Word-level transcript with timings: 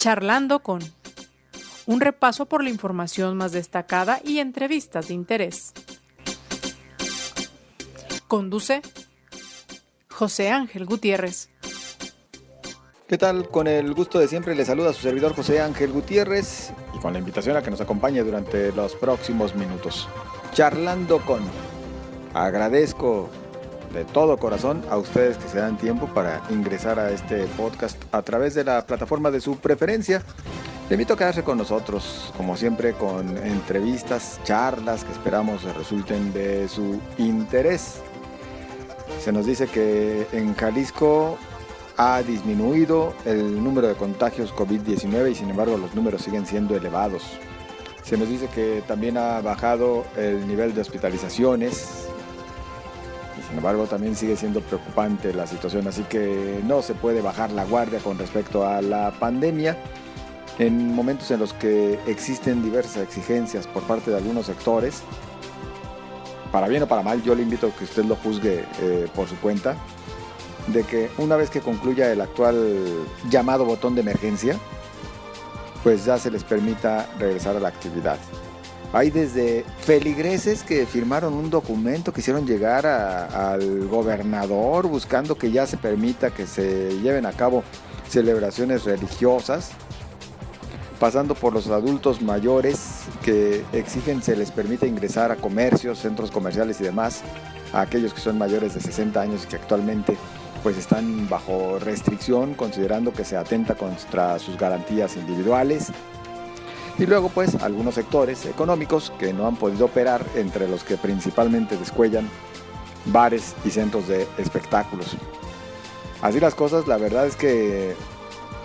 Charlando 0.00 0.60
con 0.60 0.80
un 1.84 2.00
repaso 2.00 2.46
por 2.46 2.64
la 2.64 2.70
información 2.70 3.36
más 3.36 3.52
destacada 3.52 4.18
y 4.24 4.38
entrevistas 4.38 5.08
de 5.08 5.14
interés. 5.14 5.74
Conduce 8.26 8.80
José 10.08 10.52
Ángel 10.52 10.86
Gutiérrez. 10.86 11.50
¿Qué 13.08 13.18
tal? 13.18 13.50
Con 13.50 13.66
el 13.66 13.92
gusto 13.92 14.18
de 14.18 14.26
siempre 14.26 14.54
le 14.54 14.64
saluda 14.64 14.88
a 14.88 14.92
su 14.94 15.02
servidor 15.02 15.34
José 15.34 15.60
Ángel 15.60 15.92
Gutiérrez 15.92 16.72
y 16.96 16.98
con 16.98 17.12
la 17.12 17.18
invitación 17.18 17.58
a 17.58 17.62
que 17.62 17.70
nos 17.70 17.82
acompañe 17.82 18.22
durante 18.22 18.72
los 18.72 18.94
próximos 18.94 19.54
minutos. 19.54 20.08
Charlando 20.54 21.20
con. 21.26 21.42
Agradezco 22.32 23.28
de 23.92 24.04
todo 24.04 24.36
corazón 24.38 24.82
a 24.90 24.96
ustedes 24.96 25.36
que 25.36 25.48
se 25.48 25.58
dan 25.58 25.76
tiempo 25.76 26.06
para 26.06 26.42
ingresar 26.50 26.98
a 26.98 27.10
este 27.10 27.44
podcast 27.56 28.02
a 28.12 28.22
través 28.22 28.54
de 28.54 28.64
la 28.64 28.86
plataforma 28.86 29.30
de 29.30 29.40
su 29.40 29.56
preferencia. 29.58 30.22
Le 30.88 30.94
invito 30.94 31.14
a 31.14 31.16
quedarse 31.16 31.44
con 31.44 31.58
nosotros, 31.58 32.32
como 32.36 32.56
siempre, 32.56 32.94
con 32.94 33.36
entrevistas, 33.38 34.40
charlas 34.44 35.04
que 35.04 35.12
esperamos 35.12 35.62
resulten 35.76 36.32
de 36.32 36.68
su 36.68 37.00
interés. 37.18 38.00
Se 39.20 39.32
nos 39.32 39.46
dice 39.46 39.66
que 39.66 40.26
en 40.32 40.54
Jalisco 40.54 41.38
ha 41.96 42.22
disminuido 42.22 43.14
el 43.24 43.62
número 43.62 43.86
de 43.86 43.94
contagios 43.94 44.54
COVID-19 44.54 45.32
y 45.32 45.34
sin 45.34 45.50
embargo 45.50 45.76
los 45.76 45.94
números 45.94 46.22
siguen 46.22 46.46
siendo 46.46 46.74
elevados. 46.74 47.22
Se 48.02 48.16
nos 48.16 48.28
dice 48.28 48.48
que 48.48 48.82
también 48.88 49.18
ha 49.18 49.40
bajado 49.42 50.04
el 50.16 50.48
nivel 50.48 50.74
de 50.74 50.80
hospitalizaciones 50.80 52.09
sin 53.50 53.58
embargo 53.58 53.86
también 53.86 54.14
sigue 54.14 54.36
siendo 54.36 54.60
preocupante 54.60 55.34
la 55.34 55.44
situación, 55.44 55.88
así 55.88 56.04
que 56.04 56.60
no 56.64 56.82
se 56.82 56.94
puede 56.94 57.20
bajar 57.20 57.50
la 57.50 57.64
guardia 57.64 57.98
con 57.98 58.16
respecto 58.16 58.64
a 58.64 58.80
la 58.80 59.10
pandemia. 59.10 59.76
En 60.60 60.94
momentos 60.94 61.32
en 61.32 61.40
los 61.40 61.52
que 61.52 61.98
existen 62.06 62.62
diversas 62.62 62.98
exigencias 62.98 63.66
por 63.66 63.82
parte 63.82 64.12
de 64.12 64.18
algunos 64.18 64.46
sectores, 64.46 65.02
para 66.52 66.68
bien 66.68 66.84
o 66.84 66.86
para 66.86 67.02
mal, 67.02 67.24
yo 67.24 67.34
le 67.34 67.42
invito 67.42 67.66
a 67.66 67.70
que 67.70 67.82
usted 67.82 68.04
lo 68.04 68.14
juzgue 68.14 68.64
eh, 68.82 69.08
por 69.16 69.28
su 69.28 69.34
cuenta, 69.36 69.74
de 70.68 70.84
que 70.84 71.10
una 71.18 71.34
vez 71.34 71.50
que 71.50 71.60
concluya 71.60 72.12
el 72.12 72.20
actual 72.20 73.04
llamado 73.28 73.64
botón 73.64 73.96
de 73.96 74.02
emergencia, 74.02 74.56
pues 75.82 76.04
ya 76.04 76.18
se 76.18 76.30
les 76.30 76.44
permita 76.44 77.08
regresar 77.18 77.56
a 77.56 77.60
la 77.60 77.68
actividad. 77.68 78.18
Hay 78.92 79.10
desde 79.10 79.64
feligreses 79.82 80.64
que 80.64 80.84
firmaron 80.84 81.34
un 81.34 81.48
documento, 81.48 82.12
que 82.12 82.20
hicieron 82.20 82.44
llegar 82.44 82.86
al 82.86 83.86
gobernador 83.86 84.88
buscando 84.88 85.36
que 85.36 85.52
ya 85.52 85.66
se 85.66 85.76
permita 85.76 86.30
que 86.32 86.46
se 86.46 86.98
lleven 87.00 87.24
a 87.24 87.32
cabo 87.32 87.62
celebraciones 88.08 88.84
religiosas, 88.84 89.70
pasando 90.98 91.36
por 91.36 91.52
los 91.52 91.68
adultos 91.68 92.20
mayores 92.20 93.02
que 93.22 93.64
exigen 93.72 94.22
se 94.24 94.34
les 94.34 94.50
permita 94.50 94.86
ingresar 94.86 95.30
a 95.30 95.36
comercios, 95.36 96.00
centros 96.00 96.32
comerciales 96.32 96.80
y 96.80 96.84
demás, 96.84 97.22
a 97.72 97.82
aquellos 97.82 98.12
que 98.12 98.20
son 98.20 98.38
mayores 98.38 98.74
de 98.74 98.80
60 98.80 99.20
años 99.20 99.44
y 99.44 99.46
que 99.46 99.56
actualmente 99.56 100.16
pues 100.64 100.76
están 100.76 101.28
bajo 101.28 101.78
restricción 101.78 102.54
considerando 102.54 103.12
que 103.12 103.24
se 103.24 103.36
atenta 103.36 103.76
contra 103.76 104.38
sus 104.40 104.58
garantías 104.58 105.16
individuales. 105.16 105.92
Y 107.00 107.06
luego 107.06 107.30
pues 107.30 107.54
algunos 107.54 107.94
sectores 107.94 108.44
económicos 108.44 109.10
que 109.18 109.32
no 109.32 109.46
han 109.46 109.56
podido 109.56 109.86
operar, 109.86 110.22
entre 110.34 110.68
los 110.68 110.84
que 110.84 110.98
principalmente 110.98 111.78
descuellan 111.78 112.28
bares 113.06 113.54
y 113.64 113.70
centros 113.70 114.06
de 114.06 114.28
espectáculos. 114.36 115.16
Así 116.20 116.38
las 116.40 116.54
cosas, 116.54 116.86
la 116.86 116.98
verdad 116.98 117.26
es 117.26 117.36
que 117.36 117.96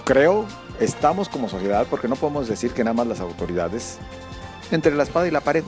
creo 0.04 0.46
estamos 0.82 1.30
como 1.30 1.48
sociedad, 1.48 1.88
porque 1.90 2.10
no 2.10 2.18
podemos 2.18 2.50
decir 2.50 2.74
que 2.74 2.84
nada 2.84 2.94
más 2.94 3.08
las 3.08 3.22
autoridades, 3.22 4.00
entre 4.70 4.94
la 4.94 5.04
espada 5.04 5.30
y 5.30 5.32
la 5.32 5.40
pared. 5.40 5.64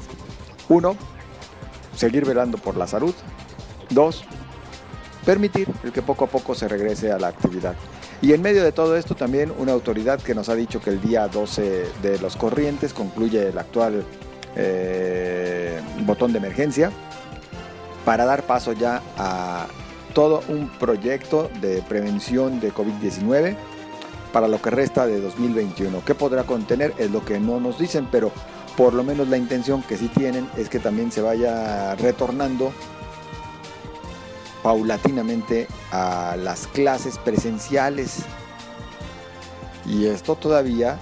Uno, 0.68 0.98
seguir 1.96 2.26
velando 2.26 2.58
por 2.58 2.76
la 2.76 2.86
salud. 2.86 3.16
Dos, 3.90 4.26
permitir 5.26 5.70
el 5.86 5.94
que 5.94 6.02
poco 6.02 6.26
a 6.26 6.28
poco 6.28 6.54
se 6.54 6.68
regrese 6.68 7.14
a 7.14 7.18
la 7.18 7.30
actividad. 7.30 7.76
Y 8.22 8.34
en 8.34 8.42
medio 8.42 8.64
de 8.64 8.72
todo 8.72 8.98
esto 8.98 9.16
también 9.16 9.54
una 9.58 9.74
autoridad 9.74 10.20
que 10.20 10.34
nos 10.34 10.50
ha 10.50 10.56
dicho 10.56 10.82
que 10.82 10.90
el 10.90 11.02
día 11.02 11.28
12 11.28 11.86
de 12.02 12.20
los 12.20 12.36
corrientes 12.36 12.94
concluye 12.94 13.50
el 13.50 13.58
actual 13.58 14.04
eh, 14.56 15.80
botón 16.02 16.32
de 16.32 16.40
emergencia 16.40 16.92
para 18.06 18.26
dar 18.26 18.44
paso 18.44 18.74
ya 18.74 19.04
a 19.18 19.68
todo 20.14 20.42
un 20.48 20.68
proyecto 20.80 21.52
de 21.62 21.84
prevención 21.84 22.60
de 22.60 22.74
COVID-19 22.74 23.56
para 24.34 24.48
lo 24.48 24.60
que 24.62 24.72
resta 24.72 25.06
de 25.06 25.22
2021. 25.22 26.04
¿Qué 26.04 26.16
podrá 26.16 26.44
contener? 26.44 26.94
Es 26.98 27.12
lo 27.12 27.24
que 27.24 27.40
no 27.40 27.60
nos 27.60 27.78
dicen, 27.78 28.08
pero 28.12 28.32
por 28.76 28.94
lo 28.94 29.04
menos 29.04 29.28
la 29.28 29.38
intención 29.38 29.84
que 29.84 29.98
sí 29.98 30.08
tienen 30.08 30.50
es 30.58 30.70
que 30.70 30.80
también 30.80 31.12
se 31.12 31.22
vaya 31.22 31.94
retornando 31.96 32.72
paulatinamente 34.64 35.68
a 35.92 36.36
las 36.38 36.68
clases 36.68 37.18
presenciales. 37.18 38.20
Y 39.86 40.06
esto 40.06 40.36
todavía 40.36 41.00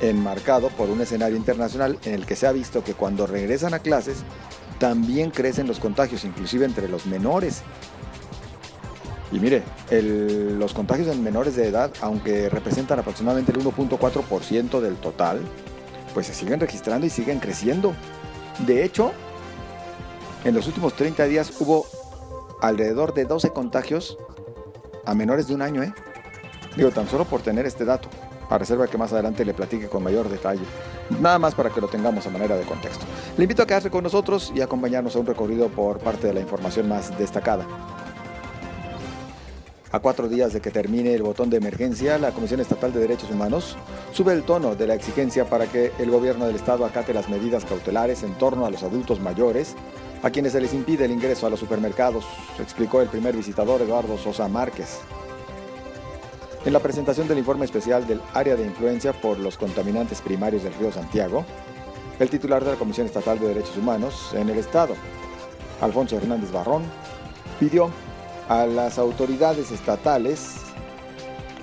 enmarcado 0.00 0.68
por 0.70 0.90
un 0.90 1.00
escenario 1.00 1.36
internacional 1.36 1.98
en 2.04 2.14
el 2.14 2.26
que 2.26 2.36
se 2.36 2.46
ha 2.46 2.52
visto 2.52 2.82
que 2.82 2.94
cuando 2.94 3.26
regresan 3.26 3.74
a 3.74 3.78
clases 3.78 4.18
también 4.78 5.30
crecen 5.30 5.68
los 5.68 5.78
contagios, 5.78 6.24
inclusive 6.24 6.64
entre 6.64 6.88
los 6.88 7.06
menores. 7.06 7.62
Y 9.32 9.38
mire, 9.38 9.62
los 9.90 10.74
contagios 10.74 11.08
en 11.08 11.22
menores 11.22 11.56
de 11.56 11.68
edad, 11.68 11.92
aunque 12.00 12.48
representan 12.48 12.98
aproximadamente 12.98 13.52
el 13.52 13.58
1.4% 13.58 14.80
del 14.80 14.96
total, 14.96 15.40
pues 16.12 16.26
se 16.26 16.34
siguen 16.34 16.60
registrando 16.60 17.06
y 17.06 17.10
siguen 17.10 17.40
creciendo. 17.40 17.94
De 18.66 18.84
hecho, 18.84 19.12
en 20.44 20.54
los 20.54 20.66
últimos 20.66 20.94
30 20.94 21.24
días 21.24 21.52
hubo 21.60 21.86
alrededor 22.60 23.14
de 23.14 23.24
12 23.24 23.50
contagios 23.50 24.18
a 25.04 25.14
menores 25.14 25.46
de 25.48 25.54
un 25.54 25.62
año, 25.62 25.82
¿eh? 25.82 25.92
Digo, 26.76 26.90
tan 26.90 27.08
solo 27.08 27.24
por 27.24 27.40
tener 27.40 27.66
este 27.66 27.84
dato, 27.84 28.08
a 28.50 28.58
reserva 28.58 28.86
que 28.86 28.98
más 28.98 29.12
adelante 29.12 29.44
le 29.44 29.54
platique 29.54 29.88
con 29.88 30.02
mayor 30.02 30.28
detalle. 30.28 30.64
Nada 31.20 31.38
más 31.38 31.54
para 31.54 31.70
que 31.70 31.80
lo 31.80 31.88
tengamos 31.88 32.26
a 32.26 32.30
manera 32.30 32.56
de 32.56 32.64
contexto. 32.64 33.04
Le 33.36 33.44
invito 33.44 33.62
a 33.62 33.66
quedarse 33.66 33.90
con 33.90 34.02
nosotros 34.02 34.52
y 34.54 34.60
acompañarnos 34.60 35.14
a 35.16 35.18
un 35.18 35.26
recorrido 35.26 35.68
por 35.68 35.98
parte 35.98 36.26
de 36.26 36.34
la 36.34 36.40
información 36.40 36.88
más 36.88 37.16
destacada. 37.18 37.66
A 39.92 40.00
cuatro 40.00 40.28
días 40.28 40.52
de 40.52 40.60
que 40.60 40.72
termine 40.72 41.14
el 41.14 41.22
botón 41.22 41.50
de 41.50 41.58
emergencia, 41.58 42.18
la 42.18 42.32
Comisión 42.32 42.58
Estatal 42.58 42.92
de 42.92 42.98
Derechos 42.98 43.30
Humanos 43.30 43.76
sube 44.12 44.32
el 44.32 44.42
tono 44.42 44.74
de 44.74 44.88
la 44.88 44.94
exigencia 44.94 45.44
para 45.44 45.66
que 45.66 45.92
el 46.00 46.10
gobierno 46.10 46.46
del 46.46 46.56
Estado 46.56 46.84
acate 46.84 47.14
las 47.14 47.28
medidas 47.28 47.64
cautelares 47.64 48.24
en 48.24 48.34
torno 48.34 48.66
a 48.66 48.70
los 48.70 48.82
adultos 48.82 49.20
mayores 49.20 49.76
a 50.24 50.30
quienes 50.30 50.52
se 50.52 50.60
les 50.60 50.72
impide 50.72 51.04
el 51.04 51.10
ingreso 51.10 51.46
a 51.46 51.50
los 51.50 51.60
supermercados, 51.60 52.24
explicó 52.58 53.02
el 53.02 53.10
primer 53.10 53.36
visitador 53.36 53.82
Eduardo 53.82 54.16
Sosa 54.16 54.48
Márquez. 54.48 55.00
En 56.64 56.72
la 56.72 56.80
presentación 56.80 57.28
del 57.28 57.36
informe 57.36 57.66
especial 57.66 58.06
del 58.06 58.22
área 58.32 58.56
de 58.56 58.64
influencia 58.64 59.12
por 59.12 59.38
los 59.38 59.58
contaminantes 59.58 60.22
primarios 60.22 60.62
del 60.62 60.72
río 60.72 60.90
Santiago, 60.90 61.44
el 62.18 62.30
titular 62.30 62.64
de 62.64 62.70
la 62.70 62.78
Comisión 62.78 63.06
Estatal 63.06 63.38
de 63.38 63.48
Derechos 63.48 63.76
Humanos 63.76 64.30
en 64.32 64.48
el 64.48 64.56
Estado, 64.56 64.94
Alfonso 65.82 66.16
Hernández 66.16 66.50
Barrón, 66.50 66.84
pidió 67.60 67.90
a 68.48 68.64
las 68.64 68.98
autoridades 68.98 69.72
estatales 69.72 70.54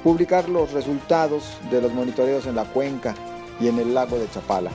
publicar 0.03 0.47
los 0.49 0.71
resultados 0.71 1.57
de 1.71 1.81
los 1.81 1.91
monitoreos 1.95 2.45
en 2.45 2.57
la 2.57 2.65
cuenca 2.65 3.15
y 3.59 3.69
en 3.69 3.79
el 3.79 3.95
lago 3.95 4.19
de 4.19 4.29
Chapala 4.29 4.69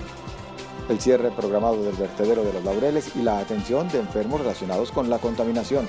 el 0.89 1.01
cierre 1.01 1.31
programado 1.31 1.83
del 1.83 1.97
vertedero 1.97 2.45
de 2.45 2.53
los 2.53 2.65
Laureles 2.65 3.17
y 3.17 3.23
la 3.23 3.39
atención 3.39 3.89
de 3.89 3.99
enfermos 3.99 4.41
relacionados 4.41 4.93
con 4.93 5.11
la 5.11 5.19
contaminación. 5.19 5.87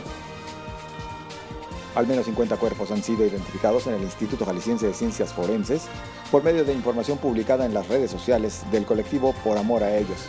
Al 1.95 2.07
menos 2.07 2.25
50 2.25 2.57
cuerpos 2.57 2.91
han 2.91 3.01
sido 3.01 3.25
identificados 3.25 3.87
en 3.87 3.95
el 3.95 4.03
Instituto 4.03 4.45
Jalisciense 4.45 4.85
de 4.85 4.93
Ciencias 4.93 5.33
Forenses 5.33 5.83
por 6.31 6.43
medio 6.43 6.63
de 6.63 6.73
información 6.73 7.17
publicada 7.17 7.65
en 7.65 7.73
las 7.73 7.87
redes 7.87 8.11
sociales 8.11 8.61
del 8.71 8.85
colectivo 8.85 9.33
Por 9.43 9.57
Amor 9.57 9.83
a 9.83 9.97
Ellos. 9.97 10.19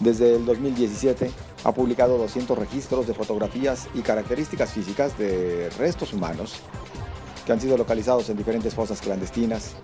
Desde 0.00 0.36
el 0.36 0.44
2017 0.44 1.30
ha 1.64 1.72
publicado 1.72 2.18
200 2.18 2.58
registros 2.58 3.06
de 3.06 3.14
fotografías 3.14 3.88
y 3.94 4.02
características 4.02 4.72
físicas 4.72 5.18
de 5.18 5.70
restos 5.78 6.12
humanos 6.12 6.56
que 7.44 7.52
han 7.52 7.60
sido 7.60 7.78
localizados 7.78 8.28
en 8.28 8.36
diferentes 8.36 8.74
fosas 8.74 9.00
clandestinas 9.00 9.74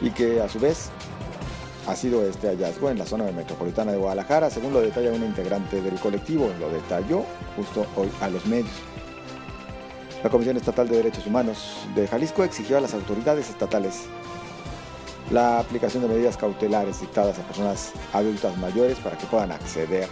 y 0.00 0.10
que 0.10 0.40
a 0.40 0.48
su 0.48 0.58
vez 0.58 0.90
ha 1.88 1.96
sido 1.96 2.22
este 2.22 2.48
hallazgo 2.48 2.90
en 2.90 2.98
la 2.98 3.06
zona 3.06 3.24
metropolitana 3.32 3.92
de 3.92 3.98
Guadalajara, 3.98 4.50
según 4.50 4.74
lo 4.74 4.80
detalla 4.82 5.10
una 5.10 5.24
integrante 5.24 5.80
del 5.80 5.98
colectivo, 5.98 6.50
lo 6.60 6.68
detalló 6.68 7.24
justo 7.56 7.86
hoy 7.96 8.10
a 8.20 8.28
los 8.28 8.44
medios. 8.44 8.70
La 10.22 10.28
Comisión 10.28 10.58
Estatal 10.58 10.86
de 10.86 10.98
Derechos 10.98 11.26
Humanos 11.26 11.86
de 11.94 12.06
Jalisco 12.06 12.44
exigió 12.44 12.76
a 12.76 12.82
las 12.82 12.92
autoridades 12.92 13.48
estatales 13.48 14.02
la 15.30 15.60
aplicación 15.60 16.02
de 16.02 16.10
medidas 16.10 16.36
cautelares 16.36 17.00
dictadas 17.00 17.38
a 17.38 17.42
personas 17.42 17.92
adultas 18.12 18.56
mayores 18.58 18.98
para 18.98 19.16
que 19.16 19.26
puedan 19.26 19.52
acceder 19.52 20.08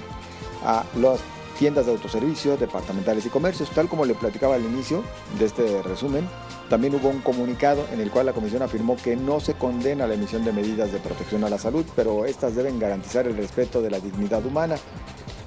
a 0.65 0.85
los 0.97 1.21
tiendas 1.59 1.87
de 1.87 1.93
autoservicio, 1.93 2.57
departamentales 2.57 3.27
y 3.27 3.31
comercios. 3.31 3.71
Tal 3.71 3.89
como 3.89 4.05
le 4.05 4.15
platicaba 4.15 4.55
al 4.55 4.65
inicio 4.65 5.03
de 5.39 5.47
este 5.47 5.83
resumen, 5.83 6.29
también 6.69 6.95
hubo 6.95 7.09
un 7.09 7.21
comunicado 7.21 7.87
en 7.93 8.01
el 8.01 8.11
cual 8.11 8.27
la 8.27 8.33
Comisión 8.33 8.63
afirmó 8.63 8.97
que 8.97 9.17
no 9.17 9.41
se 9.41 9.55
condena 9.55 10.07
la 10.07 10.15
emisión 10.15 10.45
de 10.45 10.53
medidas 10.53 10.93
de 10.93 10.99
protección 10.99 11.45
a 11.45 11.51
la 11.51 11.59
salud, 11.59 11.85
pero 11.95 12.25
estas 12.27 12.55
deben 12.55 12.79
garantizar 12.79 13.27
el 13.27 13.37
respeto 13.37 13.83
de 13.83 13.91
la 13.91 14.01
dignidad 14.01 14.45
humana 14.45 14.77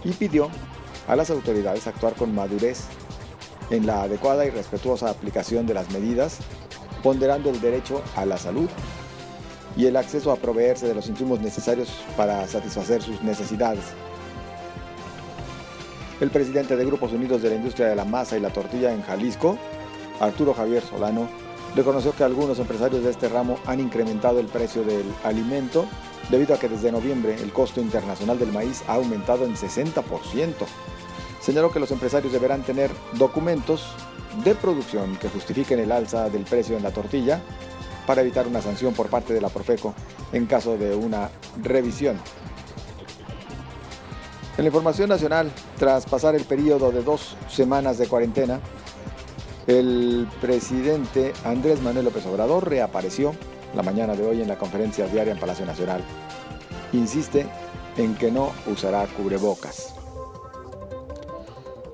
y 0.04 0.12
pidió 0.12 0.50
a 1.08 1.16
las 1.16 1.30
autoridades 1.30 1.88
actuar 1.88 2.14
con 2.14 2.34
madurez 2.34 2.84
en 3.70 3.86
la 3.86 4.04
adecuada 4.04 4.46
y 4.46 4.50
respetuosa 4.50 5.10
aplicación 5.10 5.66
de 5.68 5.74
las 5.74 5.92
medidas, 5.92 6.38
ponderando 7.04 7.50
el 7.50 7.62
derecho 7.62 8.02
a 8.16 8.26
la 8.26 8.38
salud 8.38 8.70
y 9.78 9.86
el 9.86 9.96
acceso 9.96 10.32
a 10.32 10.38
proveerse 10.38 10.88
de 10.88 10.96
los 10.96 11.08
insumos 11.08 11.40
necesarios 11.40 11.90
para 12.18 12.48
satisfacer 12.48 13.02
sus 13.02 13.22
necesidades. 13.22 13.84
El 16.20 16.32
presidente 16.32 16.76
de 16.76 16.86
Grupos 16.86 17.14
Unidos 17.14 17.42
de 17.42 17.50
la 17.50 17.56
Industria 17.56 17.88
de 17.88 17.96
la 17.96 18.04
Masa 18.04 18.38
y 18.38 18.42
la 18.42 18.52
Tortilla 18.52 18.94
en 18.94 19.02
Jalisco, 19.04 19.58
Arturo 20.20 20.54
Javier 20.54 20.84
Solano, 20.84 21.30
reconoció 21.78 22.12
que 22.12 22.26
algunos 22.26 22.60
empresarios 22.60 23.06
de 23.06 23.12
este 23.12 23.30
ramo 23.30 23.58
han 23.66 23.80
incrementado 23.80 24.42
el 24.42 24.48
precio 24.48 24.84
del 24.84 25.06
alimento 25.24 25.86
debido 26.30 26.54
a 26.54 26.60
que 26.60 26.68
desde 26.68 26.92
noviembre 26.92 27.36
el 27.36 27.54
costo 27.54 27.80
internacional 27.80 28.38
del 28.38 28.52
maíz 28.52 28.84
ha 28.88 28.96
aumentado 28.96 29.46
en 29.46 29.56
60%. 29.56 30.04
Señaló 31.40 31.72
que 31.72 31.80
los 31.80 31.92
empresarios 31.92 32.34
deberán 32.34 32.64
tener 32.64 32.92
documentos 33.14 33.88
de 34.44 34.56
producción 34.56 35.16
que 35.16 35.30
justifiquen 35.30 35.80
el 35.80 35.92
alza 35.92 36.30
del 36.30 36.44
precio 36.44 36.76
en 36.76 36.84
la 36.84 36.92
tortilla 36.92 37.42
para 38.06 38.22
evitar 38.22 38.46
una 38.46 38.62
sanción 38.62 38.94
por 38.94 39.08
parte 39.08 39.34
de 39.34 39.40
la 39.40 39.50
Profeco 39.50 39.94
en 40.34 40.48
caso 40.48 40.78
de 40.78 40.96
una 40.96 41.30
revisión. 41.64 42.20
En 44.60 44.66
la 44.66 44.72
información 44.72 45.08
nacional, 45.08 45.50
tras 45.78 46.06
pasar 46.06 46.36
el 46.36 46.44
periodo 46.44 46.92
de 46.92 47.02
dos 47.02 47.38
semanas 47.48 47.98
de 47.98 48.08
cuarentena, 48.08 48.60
el 49.68 50.28
presidente 50.42 51.32
Andrés 51.46 51.82
Manuel 51.82 52.04
López 52.04 52.26
Obrador 52.26 52.68
reapareció 52.68 53.32
la 53.74 53.84
mañana 53.84 54.18
de 54.18 54.28
hoy 54.28 54.42
en 54.42 54.50
la 54.50 54.58
conferencia 54.58 55.08
diaria 55.08 55.32
en 55.32 55.40
Palacio 55.40 55.66
Nacional. 55.66 56.04
Insiste 56.92 57.48
en 57.96 58.16
que 58.16 58.32
no 58.32 58.52
usará 58.70 59.08
cubrebocas. 59.08 59.96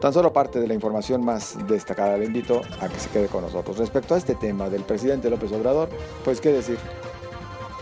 Tan 0.02 0.12
solo 0.12 0.34
parte 0.34 0.60
de 0.60 0.68
la 0.68 0.74
información 0.74 1.24
más 1.24 1.56
destacada 1.68 2.18
le 2.18 2.26
invito 2.26 2.64
a 2.82 2.90
que 2.90 3.00
se 3.00 3.10
quede 3.10 3.28
con 3.28 3.44
nosotros. 3.44 3.78
Respecto 3.78 4.16
a 4.16 4.18
este 4.18 4.34
tema 4.34 4.72
del 4.72 4.82
presidente 4.82 5.30
López 5.30 5.52
Obrador, 5.52 5.90
pues 6.24 6.42
qué 6.42 6.52
decir. 6.52 6.80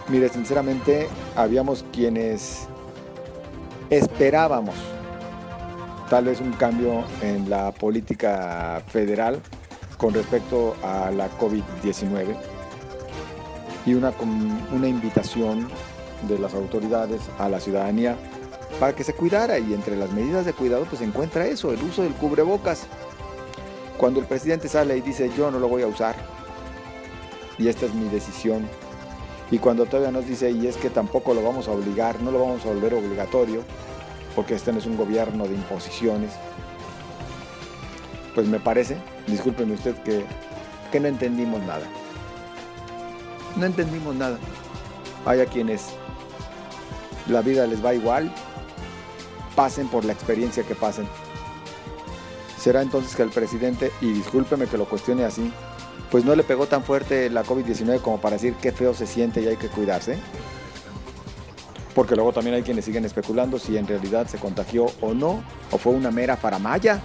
Mire, 0.10 0.28
sinceramente, 0.28 1.08
habíamos 1.38 1.86
quienes 1.94 2.68
esperábamos 3.98 4.76
tal 6.10 6.26
vez 6.26 6.42
un 6.42 6.52
cambio 6.54 7.04
en 7.22 7.50
la 7.50 7.72
política 7.72 8.82
federal 8.88 9.40
con 9.98 10.14
respecto 10.14 10.76
a 10.84 11.12
la 11.12 11.30
COVID-19 11.38 12.36
y 13.86 13.94
una, 13.94 14.12
una 14.72 14.88
invitación 14.88 15.70
de 16.28 16.40
las 16.40 16.54
autoridades 16.54 17.22
a 17.38 17.50
la 17.50 17.60
ciudadanía 17.60 18.16
para 18.80 18.96
que 18.96 19.04
se 19.04 19.14
cuidara 19.14 19.60
y 19.60 19.74
entre 19.74 19.96
las 19.96 20.12
medidas 20.12 20.46
de 20.46 20.54
cuidado 20.54 20.86
pues 20.86 21.00
se 21.00 21.06
encuentra 21.06 21.46
eso, 21.46 21.72
el 21.72 21.82
uso 21.84 22.02
del 22.02 22.14
cubrebocas. 22.14 22.88
Cuando 23.98 24.20
el 24.20 24.26
presidente 24.26 24.68
sale 24.68 24.98
y 24.98 25.02
dice 25.02 25.30
yo 25.38 25.52
no 25.52 25.60
lo 25.60 25.68
voy 25.68 25.84
a 25.84 25.88
usar 25.88 26.16
y 27.58 27.68
esta 27.68 27.86
es 27.86 27.94
mi 27.94 28.10
decisión 28.10 28.68
y 29.52 29.60
cuando 29.60 29.86
todavía 29.86 30.12
nos 30.12 30.26
dice 30.26 30.52
y 30.52 30.68
es 30.68 30.78
que 30.78 30.90
tampoco 30.90 31.34
lo 31.34 31.44
vamos 31.44 31.68
a 31.68 31.72
obligar, 31.72 32.22
no 32.22 32.32
lo 32.32 32.40
vamos 32.40 32.66
a 32.66 32.70
volver 32.70 32.94
obligatorio 32.94 33.64
porque 34.36 34.56
este 34.56 34.72
no 34.72 34.80
es 34.80 34.86
un 34.86 34.98
gobierno 34.98 35.48
de 35.48 35.54
imposiciones, 35.54 36.32
pues 38.34 38.48
me 38.48 38.60
parece, 38.60 38.98
discúlpeme 39.28 39.74
usted 39.74 39.96
que, 39.98 40.26
que 40.92 41.00
no 41.00 41.08
entendimos 41.08 41.62
nada. 41.62 41.86
No 43.56 43.66
entendimos 43.66 44.16
nada. 44.16 44.40
Hay 45.26 45.42
a 45.42 45.46
quienes 45.46 45.90
la 47.28 47.42
vida 47.42 47.68
les 47.68 47.84
va 47.86 47.94
igual, 47.94 48.32
pasen 49.56 49.88
por 49.88 50.04
la 50.04 50.14
experiencia 50.14 50.64
que 50.64 50.76
pasen. 50.76 51.08
Será 52.60 52.82
entonces 52.82 53.16
que 53.16 53.24
el 53.24 53.30
presidente, 53.30 53.92
y 54.02 54.12
discúlpeme 54.12 54.68
que 54.68 54.78
lo 54.78 54.86
cuestione 54.86 55.26
así, 55.26 55.52
pues 56.14 56.26
no 56.26 56.36
le 56.36 56.44
pegó 56.44 56.68
tan 56.68 56.84
fuerte 56.84 57.28
la 57.32 57.44
COVID-19 57.44 58.00
como 58.00 58.22
para 58.22 58.36
decir 58.36 58.54
qué 58.62 58.72
feo 58.72 58.94
se 58.94 59.08
siente 59.08 59.42
y 59.42 59.48
hay 59.48 59.56
que 59.58 59.68
cuidarse. 59.68 60.20
Porque 61.96 62.14
luego 62.14 62.32
también 62.32 62.56
hay 62.56 62.62
quienes 62.62 62.86
siguen 62.86 63.04
especulando 63.04 63.58
si 63.58 63.78
en 63.78 63.88
realidad 63.88 64.28
se 64.28 64.38
contagió 64.38 64.86
o 65.02 65.16
no, 65.16 65.44
o 65.72 65.80
fue 65.80 65.92
una 65.92 66.12
mera 66.12 66.38
faramaya. 66.38 67.02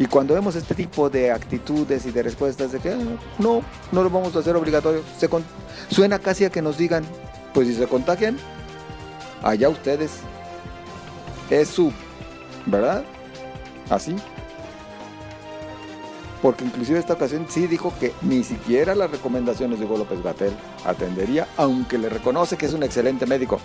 Y 0.00 0.06
cuando 0.06 0.34
vemos 0.34 0.56
este 0.56 0.74
tipo 0.74 1.08
de 1.08 1.30
actitudes 1.30 2.06
y 2.06 2.10
de 2.10 2.24
respuestas 2.24 2.72
de 2.72 2.80
que 2.80 2.90
ah, 2.90 2.98
no, 3.38 3.62
no 3.92 4.02
lo 4.02 4.10
vamos 4.10 4.34
a 4.34 4.40
hacer 4.40 4.56
obligatorio, 4.56 5.04
se 5.16 5.30
suena 5.90 6.18
casi 6.18 6.44
a 6.44 6.50
que 6.50 6.60
nos 6.60 6.76
digan, 6.76 7.04
pues 7.54 7.68
si 7.68 7.76
se 7.76 7.86
contagian, 7.86 8.36
allá 9.44 9.68
ustedes. 9.68 10.10
Es 11.50 11.68
su, 11.68 11.92
¿verdad? 12.66 13.04
Así. 13.90 14.16
Porque 16.42 16.64
inclusive 16.64 16.98
esta 16.98 17.14
ocasión 17.14 17.46
sí 17.48 17.68
dijo 17.68 17.94
que 18.00 18.12
ni 18.20 18.42
siquiera 18.42 18.96
las 18.96 19.10
recomendaciones 19.10 19.78
de 19.78 19.86
Hugo 19.86 19.98
López 19.98 20.22
Gatel 20.22 20.52
atendería, 20.84 21.46
aunque 21.56 21.98
le 21.98 22.08
reconoce 22.08 22.56
que 22.56 22.66
es 22.66 22.74
un 22.74 22.82
excelente 22.82 23.26
médico. 23.26 23.60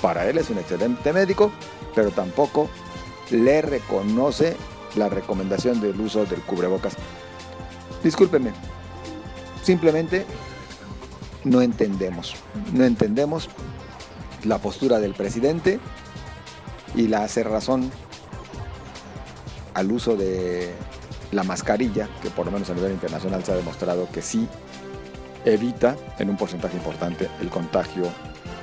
Para 0.00 0.28
él 0.30 0.38
es 0.38 0.48
un 0.48 0.58
excelente 0.58 1.12
médico, 1.12 1.50
pero 1.94 2.12
tampoco 2.12 2.70
le 3.30 3.60
reconoce 3.62 4.56
la 4.96 5.08
recomendación 5.08 5.80
del 5.80 6.00
uso 6.00 6.24
del 6.24 6.40
cubrebocas. 6.42 6.94
Discúlpeme, 8.02 8.52
simplemente 9.62 10.24
no 11.44 11.62
entendemos, 11.62 12.34
no 12.72 12.84
entendemos 12.84 13.48
la 14.44 14.58
postura 14.58 15.00
del 15.00 15.14
presidente 15.14 15.80
y 16.94 17.08
la 17.08 17.26
razón 17.26 17.90
al 19.74 19.92
uso 19.92 20.16
de 20.16 20.74
la 21.32 21.42
mascarilla, 21.44 22.08
que 22.22 22.30
por 22.30 22.46
lo 22.46 22.52
menos 22.52 22.70
a 22.70 22.74
nivel 22.74 22.92
internacional 22.92 23.44
se 23.44 23.52
ha 23.52 23.56
demostrado 23.56 24.08
que 24.12 24.22
sí 24.22 24.48
evita 25.44 25.96
en 26.18 26.30
un 26.30 26.36
porcentaje 26.36 26.76
importante 26.76 27.28
el 27.40 27.48
contagio 27.48 28.04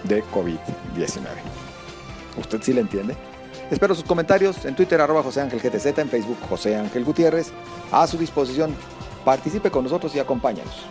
de 0.03 0.23
COVID-19. 0.25 1.21
¿Usted 2.37 2.61
sí 2.61 2.73
le 2.73 2.81
entiende? 2.81 3.15
Espero 3.71 3.95
sus 3.95 4.05
comentarios 4.05 4.63
en 4.65 4.75
Twitter 4.75 5.01
arroba 5.01 5.23
José 5.23 5.41
Ángel 5.41 5.59
GTZ, 5.59 5.97
en 5.97 6.09
Facebook 6.09 6.37
José 6.47 6.77
Ángel 6.77 7.03
Gutiérrez. 7.03 7.51
A 7.91 8.07
su 8.07 8.17
disposición. 8.17 8.75
Participe 9.25 9.71
con 9.71 9.83
nosotros 9.83 10.15
y 10.15 10.19
acompáñanos. 10.19 10.85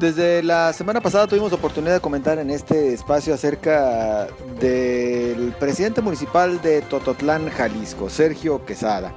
Desde 0.00 0.42
la 0.42 0.72
semana 0.72 1.02
pasada 1.02 1.26
tuvimos 1.26 1.52
oportunidad 1.52 1.92
de 1.92 2.00
comentar 2.00 2.38
en 2.38 2.48
este 2.48 2.94
espacio 2.94 3.34
acerca 3.34 4.28
del 4.58 5.52
presidente 5.60 6.00
municipal 6.00 6.62
de 6.62 6.80
Tototlán, 6.80 7.50
Jalisco, 7.50 8.08
Sergio 8.08 8.64
Quesada, 8.64 9.12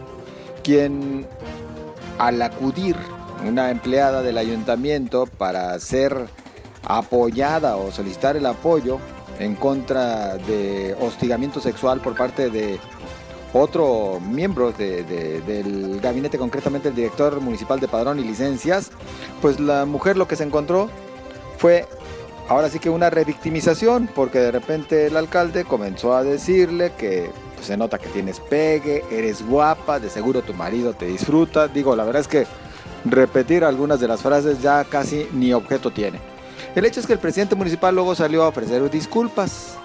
quien 0.61 1.25
al 2.17 2.41
acudir 2.41 2.97
una 3.47 3.71
empleada 3.71 4.21
del 4.23 4.37
ayuntamiento 4.37 5.25
para 5.25 5.79
ser 5.79 6.27
apoyada 6.83 7.77
o 7.77 7.89
solicitar 7.89 8.35
el 8.35 8.45
apoyo 8.45 8.99
en 9.39 9.55
contra 9.55 10.35
de 10.35 10.97
hostigamiento 10.99 11.61
sexual 11.61 12.01
por 12.01 12.13
parte 12.17 12.49
de 12.49 12.77
otro 13.53 14.19
miembro 14.19 14.71
del 14.71 15.99
gabinete, 16.01 16.37
concretamente 16.37 16.89
el 16.89 16.95
director 16.95 17.39
municipal 17.39 17.79
de 17.79 17.87
padrón 17.87 18.19
y 18.19 18.23
licencias, 18.23 18.91
pues 19.41 19.59
la 19.59 19.85
mujer 19.85 20.17
lo 20.17 20.27
que 20.27 20.35
se 20.35 20.43
encontró 20.43 20.89
fue 21.57 21.87
ahora 22.49 22.69
sí 22.69 22.79
que 22.79 22.89
una 22.89 23.09
revictimización, 23.09 24.09
porque 24.13 24.39
de 24.39 24.51
repente 24.51 25.07
el 25.07 25.17
alcalde 25.17 25.65
comenzó 25.65 26.15
a 26.15 26.23
decirle 26.23 26.91
que 26.97 27.29
pues, 27.55 27.67
se 27.67 27.77
nota 27.77 27.99
que 27.99 28.09
tienes 28.09 28.39
pegue, 28.39 29.03
eres 29.11 29.45
guapa, 29.45 29.99
de 29.99 30.09
seguro 30.09 30.41
tu 30.41 30.53
marido 30.53 30.93
te 30.93 31.05
disfruta. 31.05 31.67
Digo, 31.67 31.95
la 31.95 32.03
verdad 32.03 32.21
es 32.21 32.27
que 32.27 32.45
repetir 33.05 33.63
algunas 33.63 33.99
de 33.99 34.07
las 34.07 34.21
frases 34.21 34.61
ya 34.61 34.83
casi 34.83 35.27
ni 35.31 35.53
objeto 35.53 35.91
tiene. 35.91 36.19
El 36.75 36.85
hecho 36.85 36.99
es 36.99 37.05
que 37.05 37.13
el 37.13 37.19
presidente 37.19 37.55
municipal 37.55 37.93
luego 37.93 38.15
salió 38.15 38.43
a 38.43 38.47
ofrecer 38.47 38.89
disculpas, 38.89 39.75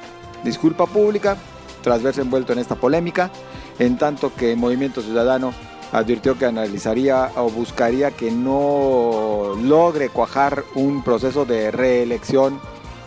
disculpa 0.42 0.86
pública, 0.86 1.36
tras 1.82 2.02
verse 2.02 2.22
envuelto 2.22 2.52
en 2.52 2.58
esta 2.58 2.74
polémica, 2.74 3.30
en 3.78 3.98
tanto 3.98 4.34
que 4.34 4.56
Movimiento 4.56 5.00
Ciudadano 5.00 5.52
advirtió 5.92 6.38
que 6.38 6.46
analizaría 6.46 7.30
o 7.36 7.50
buscaría 7.50 8.10
que 8.10 8.30
no 8.30 9.54
logre 9.62 10.10
cuajar 10.10 10.64
un 10.74 11.02
proceso 11.02 11.44
de 11.44 11.70
reelección 11.70 12.60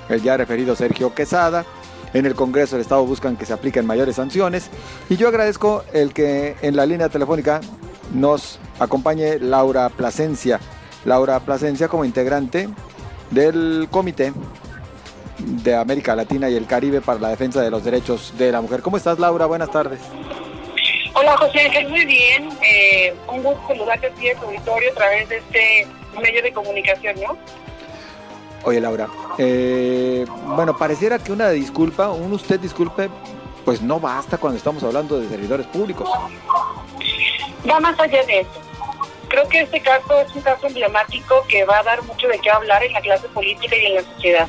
el 0.10 0.22
ya 0.22 0.38
referido 0.38 0.75
Sergio 0.75 1.13
Quesada. 1.13 1.66
En 2.13 2.25
el 2.25 2.36
Congreso 2.36 2.75
del 2.75 2.82
Estado 2.82 3.06
buscan 3.06 3.38
que 3.38 3.46
se 3.46 3.54
apliquen 3.54 3.86
mayores 3.86 4.18
sanciones. 4.18 4.70
Y 5.10 5.16
yo 5.16 5.30
agradezco 5.30 5.84
el 5.94 6.13
que 6.13 6.58
en 6.62 6.75
la 6.75 6.86
línea 6.86 7.08
telefónica 7.08 7.62
nos 8.13 8.60
acompañe 8.80 9.40
Laura 9.40 9.88
Plasencia. 9.90 10.60
Laura 11.06 11.40
Plasencia 11.40 11.88
como 11.88 12.04
integrante 12.04 12.68
del 13.32 13.88
comité 13.90 14.34
de 15.45 15.75
América 15.75 16.15
Latina 16.15 16.50
y 16.50 16.55
el 16.55 16.65
Caribe 16.65 17.01
para 17.01 17.19
la 17.19 17.29
defensa 17.29 17.62
de 17.62 17.69
los 17.69 17.83
derechos 17.83 18.33
de 18.38 18.51
la 18.51 18.62
mujer. 18.62 18.81
¿Cómo 18.81 18.98
estás, 18.98 19.19
Laura? 19.19 19.45
Buenas 19.45 19.71
tardes. 19.71 20.00
Hola, 21.13 21.38
José, 21.38 21.69
muy 21.89 22.05
bien. 22.05 22.50
Eh, 22.62 23.13
un 23.27 23.43
gusto 23.43 23.62
saludarte 23.67 24.07
aquí 24.07 24.29
en 24.29 24.39
tu 24.39 24.45
auditorio 24.45 24.91
a 24.91 24.95
través 24.95 25.29
de 25.29 25.38
este 25.38 25.88
medio 26.21 26.41
de 26.41 26.53
comunicación, 26.53 27.15
¿no? 27.21 27.38
Oye, 28.63 28.79
Laura, 28.79 29.07
eh, 29.38 30.25
bueno, 30.55 30.77
pareciera 30.77 31.17
que 31.19 31.31
una 31.31 31.50
disculpa, 31.50 32.10
un 32.10 32.31
usted 32.33 32.60
disculpe, 32.60 33.10
pues 33.65 33.81
no 33.81 34.00
basta 34.00 34.38
cuando 34.38 34.57
estamos 34.57 34.83
hablando 34.83 35.19
de 35.19 35.27
servidores 35.27 35.65
públicos. 35.67 36.07
Va 37.69 37.79
más 37.79 38.00
allá 38.00 38.24
de 38.24 38.41
eso. 38.41 38.62
Creo 39.27 39.48
que 39.48 39.62
este 39.62 39.79
caso 39.81 40.19
es 40.19 40.36
un 40.36 40.41
caso 40.41 40.67
emblemático 40.67 41.43
que 41.48 41.63
va 41.65 41.79
a 41.79 41.83
dar 41.83 42.03
mucho 42.03 42.27
de 42.27 42.38
qué 42.39 42.51
hablar 42.51 42.83
en 42.83 42.93
la 42.93 43.01
clase 43.01 43.27
política 43.29 43.75
y 43.75 43.86
en 43.86 43.95
la 43.95 44.03
sociedad. 44.03 44.48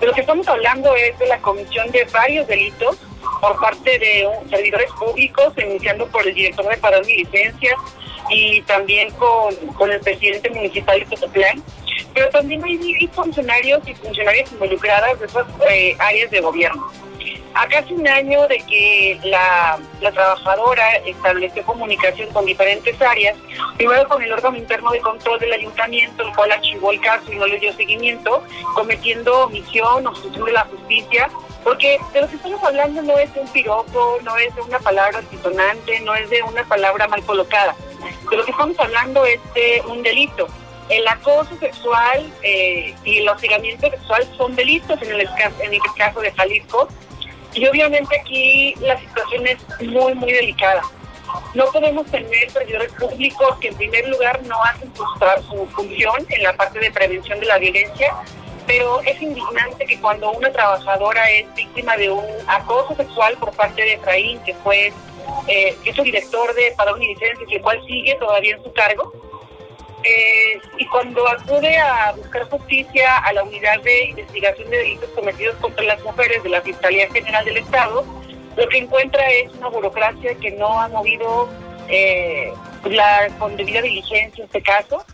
De 0.00 0.06
lo 0.06 0.12
que 0.14 0.22
estamos 0.22 0.48
hablando 0.48 0.94
es 0.96 1.18
de 1.18 1.26
la 1.26 1.38
comisión 1.38 1.90
de 1.90 2.04
varios 2.04 2.46
delitos 2.46 2.96
por 3.40 3.60
parte 3.60 3.98
de 3.98 4.26
servidores 4.48 4.90
públicos, 4.92 5.52
iniciando 5.58 6.06
por 6.06 6.26
el 6.26 6.34
director 6.34 6.66
de 6.66 6.76
Padrón 6.78 7.04
y 7.08 7.18
Licencias 7.18 7.74
y 8.30 8.62
también 8.62 9.10
con, 9.12 9.90
el 9.90 10.00
presidente 10.00 10.48
municipal 10.50 11.00
de 11.00 11.06
Cotoplán. 11.06 11.62
Pero 12.14 12.30
también 12.30 12.64
hay 12.64 13.08
funcionarios 13.12 13.86
y 13.86 13.94
funcionarias 13.94 14.50
involucradas 14.52 15.20
de 15.20 15.26
esas 15.26 15.46
eh, 15.70 15.94
áreas 15.98 16.30
de 16.30 16.40
gobierno. 16.40 16.90
A 17.54 17.66
casi 17.66 17.94
un 17.94 18.06
año 18.06 18.46
de 18.46 18.58
que 18.58 19.18
la, 19.24 19.78
trabajadora 20.00 20.96
estableció 20.98 21.64
comunicación 21.64 22.30
con 22.32 22.46
diferentes 22.46 23.00
áreas, 23.02 23.36
primero 23.76 24.08
con 24.08 24.22
el 24.22 24.32
órgano 24.32 24.56
interno 24.56 24.90
de 24.92 25.00
control 25.00 25.38
del 25.40 25.52
ayuntamiento, 25.52 26.22
el 26.22 26.34
cual 26.34 26.52
archivó 26.52 26.92
el 26.92 27.00
caso 27.00 27.32
y 27.32 27.36
no 27.36 27.46
le 27.46 27.58
dio 27.58 27.72
seguimiento, 27.72 28.42
cometiendo 28.74 29.46
omisión, 29.46 30.06
obstrucción 30.06 30.44
de 30.44 30.52
la 30.52 30.64
justicia, 30.64 31.28
porque 31.64 31.98
de 32.12 32.20
lo 32.22 32.28
que 32.28 32.36
estamos 32.36 32.62
hablando 32.62 33.02
no 33.02 33.18
es 33.18 33.32
de 33.34 33.40
un 33.40 33.48
piropo, 33.48 34.18
no 34.22 34.36
es 34.38 34.54
de 34.54 34.62
una 34.62 34.78
palabra 34.78 35.18
antisonante, 35.18 36.00
no 36.00 36.14
es 36.14 36.30
de 36.30 36.42
una 36.42 36.64
palabra 36.64 37.08
mal 37.08 37.22
colocada. 37.24 37.74
De 38.30 38.36
lo 38.36 38.44
que 38.44 38.52
estamos 38.52 38.78
hablando 38.78 39.24
es 39.26 39.40
de 39.54 39.82
un 39.88 40.02
delito. 40.02 40.46
El 40.88 41.06
acoso 41.06 41.56
sexual 41.58 42.32
eh, 42.42 42.94
y 43.04 43.18
el 43.18 43.28
hostigamiento 43.28 43.90
sexual 43.90 44.26
son 44.36 44.56
delitos 44.56 45.00
en 45.02 45.12
el, 45.12 45.20
en 45.20 45.74
el 45.74 45.80
caso 45.96 46.20
de 46.20 46.32
Jalisco. 46.32 46.88
Y 47.54 47.66
obviamente 47.66 48.20
aquí 48.20 48.74
la 48.80 48.98
situación 48.98 49.46
es 49.46 49.58
muy, 49.80 50.14
muy 50.14 50.32
delicada. 50.32 50.82
No 51.54 51.66
podemos 51.66 52.06
tener 52.06 52.50
servidores 52.50 52.92
públicos 52.92 53.56
que 53.60 53.68
en 53.68 53.76
primer 53.76 54.08
lugar 54.08 54.42
no 54.44 54.56
hacen 54.64 54.92
su, 54.96 55.04
su 55.48 55.66
función 55.66 56.26
en 56.28 56.42
la 56.42 56.52
parte 56.54 56.78
de 56.80 56.90
prevención 56.90 57.38
de 57.40 57.46
la 57.46 57.58
violencia 57.58 58.14
pero 58.70 59.00
es 59.00 59.20
indignante 59.20 59.84
que 59.84 60.00
cuando 60.00 60.30
una 60.30 60.52
trabajadora 60.52 61.28
es 61.28 61.52
víctima 61.56 61.96
de 61.96 62.08
un 62.08 62.24
acoso 62.46 62.94
sexual 62.94 63.36
por 63.38 63.50
parte 63.56 63.82
de 63.82 63.94
Efraín, 63.94 64.38
que 64.44 64.54
fue 64.54 64.92
eh, 65.48 65.76
que 65.82 65.90
es 65.90 65.98
el 65.98 66.04
director 66.04 66.54
de 66.54 66.72
Padrón 66.76 67.02
y 67.02 67.08
Licencias, 67.08 67.50
el 67.50 67.60
cual 67.62 67.84
sigue 67.84 68.14
todavía 68.20 68.54
en 68.54 68.62
su 68.62 68.72
cargo, 68.72 69.12
eh, 70.04 70.60
y 70.78 70.86
cuando 70.86 71.26
acude 71.28 71.76
a 71.76 72.12
buscar 72.12 72.48
justicia 72.48 73.18
a 73.18 73.32
la 73.32 73.42
unidad 73.42 73.80
de 73.82 74.04
investigación 74.06 74.70
de 74.70 74.78
delitos 74.78 75.10
cometidos 75.10 75.56
contra 75.56 75.84
las 75.84 76.02
mujeres 76.02 76.42
de 76.42 76.48
la 76.48 76.62
Fiscalía 76.62 77.08
General 77.10 77.44
del 77.44 77.58
Estado, 77.58 78.04
lo 78.56 78.68
que 78.68 78.78
encuentra 78.78 79.30
es 79.30 79.52
una 79.54 79.68
burocracia 79.68 80.34
que 80.36 80.52
no 80.52 80.80
ha 80.80 80.88
movido 80.88 81.48
eh, 81.88 82.52
la, 82.84 83.28
con 83.38 83.56
debida 83.56 83.82
diligencia 83.82 84.44
este 84.44 84.62
caso, 84.62 85.04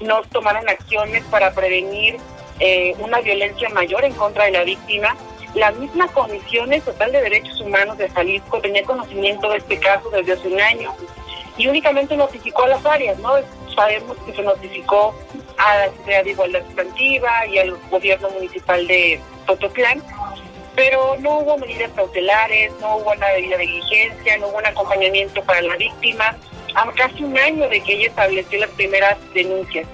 no 0.00 0.22
tomaron 0.22 0.68
acciones 0.68 1.22
para 1.24 1.52
prevenir 1.52 2.16
eh, 2.58 2.94
una 2.98 3.20
violencia 3.20 3.68
mayor 3.70 4.04
en 4.04 4.14
contra 4.14 4.44
de 4.44 4.52
la 4.52 4.64
víctima. 4.64 5.16
La 5.54 5.72
misma 5.72 6.06
Comisión 6.08 6.72
Estatal 6.72 7.12
de 7.12 7.22
Derechos 7.22 7.60
Humanos 7.60 7.98
de 7.98 8.08
Jalisco 8.08 8.60
tenía 8.60 8.84
conocimiento 8.84 9.50
de 9.50 9.58
este 9.58 9.78
caso 9.78 10.08
desde 10.10 10.32
hace 10.32 10.48
un 10.48 10.60
año 10.60 10.94
y 11.60 11.68
únicamente 11.68 12.16
notificó 12.16 12.64
a 12.64 12.68
las 12.68 12.86
áreas, 12.86 13.18
¿no? 13.18 13.32
Sabemos 13.76 14.16
que 14.24 14.32
se 14.32 14.42
notificó 14.42 15.14
a 15.58 15.76
la 15.76 15.84
Secretaría 15.90 16.22
de 16.22 16.30
Igualdad 16.30 16.64
Sustantiva 16.64 17.46
y 17.46 17.58
al 17.58 17.76
gobierno 17.90 18.30
municipal 18.30 18.86
de 18.86 19.20
Tototlán, 19.46 20.02
pero 20.74 21.16
no 21.18 21.40
hubo 21.40 21.58
medidas 21.58 21.90
cautelares, 21.94 22.72
no 22.80 22.96
hubo 22.96 23.12
una 23.12 23.28
debida 23.28 23.58
diligencia, 23.58 24.38
no 24.38 24.48
hubo 24.48 24.56
un 24.56 24.66
acompañamiento 24.66 25.42
para 25.42 25.60
la 25.60 25.76
víctima, 25.76 26.34
a 26.74 26.90
casi 26.92 27.24
un 27.24 27.36
año 27.36 27.68
de 27.68 27.82
que 27.82 27.92
ella 27.92 28.08
estableció 28.08 28.58
las 28.58 28.70
primeras 28.70 29.18
denuncias. 29.34 29.86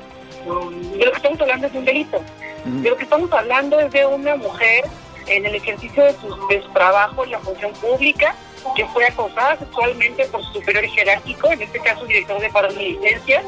De 0.45 1.05
lo 1.05 1.11
que 1.11 1.17
estamos 1.17 1.41
hablando 1.41 1.67
es 1.67 1.75
un 1.75 1.85
delito. 1.85 2.23
De 2.65 2.91
lo 2.91 2.97
que 2.97 3.03
estamos 3.03 3.33
hablando 3.33 3.81
es 3.81 3.91
de 3.91 4.07
una 4.07 4.37
mujer 4.37 4.85
en 5.27 5.47
el 5.47 5.57
ejercicio 5.57 6.05
de 6.05 6.13
su, 6.13 6.69
trabajo 6.73 7.25
en 7.25 7.33
la 7.33 7.41
función 7.41 7.73
pública 7.73 8.37
que 8.75 8.87
fue 8.87 9.07
acosada 9.07 9.59
sexualmente 9.59 10.25
por 10.27 10.43
su 10.45 10.55
superior 10.55 10.85
jerárquico, 10.87 11.51
en 11.51 11.63
este 11.63 11.79
caso 11.81 12.05
director 12.07 12.41
de 12.41 12.51
paro 12.51 12.73
y 12.73 12.93
licencias, 12.93 13.45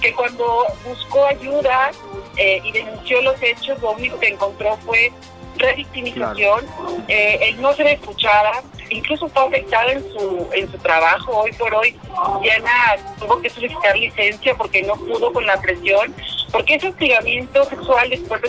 que 0.00 0.12
cuando 0.14 0.66
buscó 0.84 1.26
ayuda 1.26 1.90
eh, 2.36 2.60
y 2.64 2.72
denunció 2.72 3.20
los 3.22 3.40
hechos, 3.42 3.80
lo 3.80 3.92
único 3.92 4.18
que 4.18 4.28
encontró 4.28 4.76
fue 4.78 5.12
revictimización, 5.56 6.64
eh, 7.08 7.38
el 7.42 7.60
no 7.60 7.72
ser 7.74 7.88
escuchada, 7.88 8.62
incluso 8.90 9.28
fue 9.28 9.42
afectada 9.42 9.92
en 9.92 10.02
su 10.12 10.48
en 10.52 10.70
su 10.70 10.78
trabajo. 10.78 11.40
Hoy 11.40 11.52
por 11.52 11.74
hoy 11.74 11.96
Diana 12.42 12.96
tuvo 13.18 13.40
que 13.40 13.50
solicitar 13.50 13.96
licencia 13.96 14.54
porque 14.54 14.82
no 14.82 14.94
pudo 14.94 15.32
con 15.32 15.44
la 15.46 15.60
presión 15.60 16.14
porque 16.50 16.76
ese 16.76 16.88
hostigamiento 16.88 17.64
sexual 17.64 18.08
después 18.08 18.40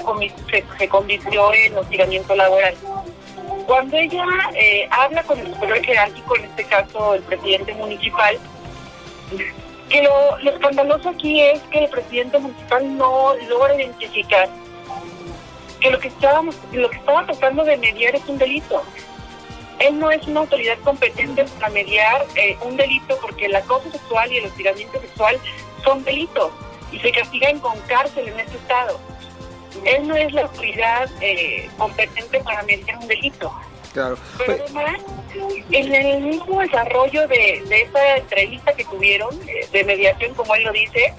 se, 0.49 0.63
se 0.77 0.87
convirtió 0.87 1.53
en 1.53 1.77
hostigamiento 1.77 2.35
laboral. 2.35 2.75
Cuando 3.69 3.97
ella 3.97 4.25
eh, 4.55 4.87
habla 4.89 5.21
con 5.21 5.37
el 5.37 5.45
superior 5.53 5.85
jerárquico, 5.85 6.35
en 6.37 6.45
este 6.45 6.63
caso 6.63 7.13
el 7.13 7.21
presidente 7.21 7.71
municipal, 7.75 8.35
que 9.89 10.01
lo, 10.01 10.37
escandaloso 10.39 11.09
aquí 11.09 11.39
es 11.39 11.61
que 11.69 11.83
el 11.83 11.89
presidente 11.91 12.39
municipal 12.39 12.97
no 12.97 13.35
logra 13.47 13.75
identificar 13.75 14.49
que 15.79 15.91
lo 15.91 15.99
que 15.99 16.07
estábamos, 16.07 16.55
lo 16.71 16.89
que 16.89 16.97
estaba 16.97 17.27
tratando 17.27 17.63
de 17.63 17.77
mediar 17.77 18.15
es 18.15 18.27
un 18.27 18.39
delito. 18.39 18.81
Él 19.77 19.99
no 19.99 20.09
es 20.09 20.25
una 20.25 20.39
autoridad 20.39 20.79
competente 20.79 21.45
para 21.59 21.69
mediar 21.69 22.25
eh, 22.37 22.57
un 22.61 22.75
delito 22.75 23.19
porque 23.21 23.45
el 23.45 23.55
acoso 23.55 23.91
sexual 23.91 24.31
y 24.31 24.37
el 24.37 24.45
hostigamiento 24.47 24.99
sexual 24.99 25.39
son 25.83 26.03
delitos 26.03 26.51
y 26.91 26.97
se 26.97 27.11
castigan 27.11 27.59
con 27.59 27.79
cárcel 27.81 28.29
en 28.29 28.39
este 28.39 28.57
estado. 28.57 28.99
Él 29.85 30.07
no 30.07 30.15
es 30.15 30.31
la 30.33 30.41
autoridad 30.41 31.09
eh, 31.21 31.69
competente 31.77 32.39
para 32.41 32.63
mediar 32.63 32.97
un 32.97 33.07
delito. 33.07 33.53
Claro. 33.93 34.17
Pero 34.37 34.57
pues- 34.57 34.61
además, 34.75 35.01
en 35.71 35.95
el 35.95 36.21
mismo 36.21 36.61
desarrollo 36.61 37.27
de, 37.27 37.63
de 37.67 37.81
esa 37.81 38.17
entrevista 38.17 38.73
que 38.73 38.85
tuvieron 38.85 39.35
eh, 39.47 39.67
de 39.71 39.83
mediación, 39.83 40.33
como 40.35 40.55
él 40.55 40.63
lo 40.63 40.71
dice, 40.71 41.13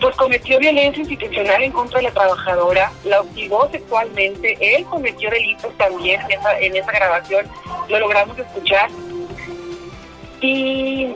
pues 0.00 0.16
cometió 0.16 0.58
violencia 0.58 1.00
institucional 1.00 1.62
en 1.62 1.72
contra 1.72 1.98
de 1.98 2.04
la 2.04 2.12
trabajadora, 2.12 2.90
la 3.04 3.20
hostigó 3.20 3.68
sexualmente, 3.70 4.56
él 4.60 4.84
cometió 4.86 5.30
delitos 5.30 5.76
también 5.76 6.20
en 6.22 6.32
esa, 6.32 6.58
en 6.58 6.76
esa 6.76 6.92
grabación, 6.92 7.46
lo 7.88 7.98
logramos 7.98 8.38
escuchar. 8.38 8.90
Y 10.40 11.14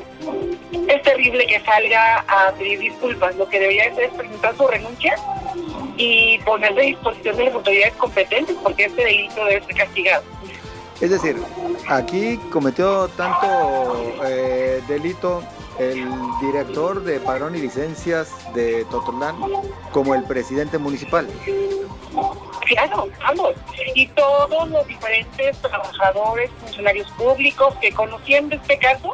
es 0.88 1.02
terrible 1.02 1.46
que 1.46 1.60
salga 1.60 2.24
a 2.28 2.52
pedir 2.52 2.78
disculpas. 2.80 3.34
Lo 3.36 3.48
que 3.48 3.58
debería 3.58 3.90
hacer 3.90 4.04
es 4.04 4.12
presentar 4.12 4.56
su 4.56 4.66
renuncia 4.66 5.14
y 5.96 6.38
ponerse 6.40 6.80
a 6.80 6.84
disposición 6.84 7.36
de 7.36 7.44
las 7.44 7.54
autoridades 7.54 7.94
competentes 7.94 8.56
porque 8.62 8.84
este 8.86 9.04
delito 9.04 9.44
debe 9.44 9.64
ser 9.64 9.76
castigado. 9.76 10.24
Es 11.00 11.10
decir, 11.10 11.36
aquí 11.88 12.38
cometió 12.50 13.08
tanto 13.08 14.14
eh, 14.24 14.80
delito 14.88 15.42
el 15.78 16.06
director 16.40 17.02
de 17.02 17.18
padrón 17.18 17.56
y 17.56 17.58
licencias 17.58 18.30
de 18.54 18.84
Totolán 18.86 19.36
como 19.92 20.14
el 20.14 20.24
presidente 20.24 20.78
municipal. 20.78 21.28
Claro, 22.74 23.08
ambos. 23.24 23.54
Y 23.94 24.06
todos 24.08 24.68
los 24.68 24.86
diferentes 24.86 25.56
trabajadores, 25.58 26.50
funcionarios 26.60 27.10
públicos 27.12 27.74
que 27.80 27.92
conocían 27.92 28.48
de 28.48 28.56
este 28.56 28.78
caso 28.78 29.12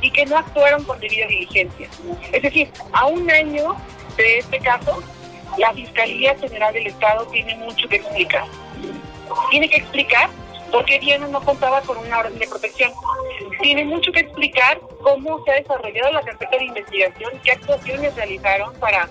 y 0.00 0.10
que 0.10 0.24
no 0.26 0.38
actuaron 0.38 0.84
con 0.84 0.98
debida 1.00 1.26
diligencia. 1.26 1.88
Es 2.32 2.42
decir, 2.42 2.70
a 2.92 3.06
un 3.06 3.30
año 3.30 3.76
de 4.16 4.38
este 4.38 4.58
caso, 4.58 5.02
la 5.58 5.72
Fiscalía 5.72 6.36
General 6.38 6.72
del 6.72 6.86
Estado 6.86 7.26
tiene 7.26 7.56
mucho 7.56 7.88
que 7.88 7.96
explicar. 7.96 8.44
Tiene 9.50 9.68
que 9.68 9.76
explicar 9.76 10.30
por 10.70 10.84
qué 10.84 10.98
Diana 10.98 11.28
no 11.28 11.40
contaba 11.40 11.80
con 11.82 11.96
una 11.98 12.18
orden 12.18 12.38
de 12.38 12.48
protección. 12.48 12.92
Tiene 13.62 13.84
mucho 13.84 14.10
que 14.12 14.20
explicar 14.20 14.80
cómo 15.02 15.44
se 15.44 15.52
ha 15.52 15.54
desarrollado 15.54 16.12
la 16.12 16.22
carpeta 16.22 16.56
de 16.56 16.64
investigación, 16.64 17.32
qué 17.44 17.52
actuaciones 17.52 18.14
realizaron 18.16 18.74
para 18.80 19.08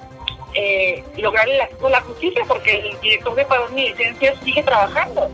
eh, 0.54 1.04
lograr 1.18 1.48
acceso 1.62 1.90
la 1.90 2.02
justicia, 2.02 2.44
porque 2.48 2.80
el 2.80 3.00
director 3.02 3.36
de 3.36 3.46
Padrón 3.46 3.78
y 3.78 3.90
Licencias 3.90 4.36
sigue 4.44 4.64
trabajando, 4.64 5.30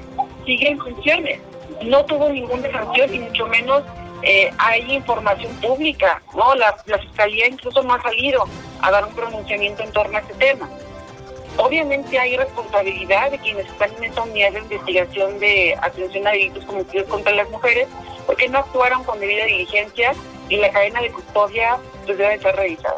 sigue 0.46 0.70
en 0.70 0.80
funciones. 0.80 1.40
No 1.84 2.04
tuvo 2.06 2.30
ninguna 2.30 2.72
sanción 2.72 3.14
y 3.14 3.20
mucho 3.20 3.48
menos 3.48 3.84
eh, 4.22 4.52
hay 4.58 4.94
información 4.94 5.54
pública, 5.56 6.22
¿no? 6.36 6.54
La, 6.56 6.76
Fiscalía 7.00 7.48
incluso 7.48 7.82
no 7.84 7.94
ha 7.94 8.02
salido 8.02 8.46
a 8.82 8.92
dar 8.92 9.06
un 9.06 9.14
pronunciamiento 9.14 9.84
en 9.84 9.92
torno 9.92 10.18
a 10.18 10.22
este 10.22 10.34
tema. 10.34 10.70
Obviamente 11.58 12.18
hay 12.18 12.38
responsabilidad 12.38 13.32
de 13.32 13.40
quienes 13.40 13.68
están 13.68 13.92
en 13.98 14.06
esa 14.06 14.24
unidad 14.24 14.54
de 14.54 14.60
investigación 14.60 15.40
de 15.40 15.78
atención 15.82 16.28
a 16.28 16.32
delitos 16.32 16.66
cometidos 16.66 17.08
contra 17.08 17.34
las 17.34 17.50
mujeres, 17.50 17.88
porque 18.26 18.48
no 18.50 18.60
actuaron 18.60 19.04
con 19.04 19.20
debida 19.20 19.46
diligencia 19.46 20.14
y 20.48 20.58
la 20.58 20.70
cadena 20.70 21.02
de 21.02 21.12
custodia 21.12 21.78
pues, 22.06 22.18
debe 22.18 22.40
ser 22.40 22.56
revisada. 22.56 22.98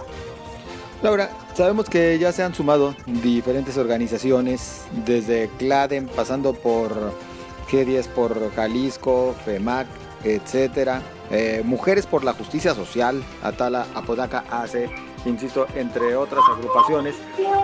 Laura, 1.02 1.32
sabemos 1.56 1.90
que 1.90 2.20
ya 2.20 2.32
se 2.32 2.44
han 2.44 2.54
sumado 2.54 2.96
diferentes 3.08 3.76
organizaciones, 3.78 4.84
desde 5.04 5.50
CLADEN, 5.58 6.08
pasando 6.08 6.54
por 6.54 6.92
G10 7.72 8.08
por 8.10 8.54
Jalisco, 8.54 9.34
FEMAC, 9.44 9.88
etcétera. 10.24 11.02
Eh, 11.32 11.64
Mujeres 11.66 12.06
por 12.06 12.24
la 12.24 12.34
Justicia 12.34 12.76
Social, 12.76 13.24
Atala, 13.42 13.88
Apodaca, 13.96 14.44
AC, 14.52 14.92
insisto, 15.26 15.66
entre 15.76 16.16
otras 16.16 16.44
agrupaciones 16.48 17.16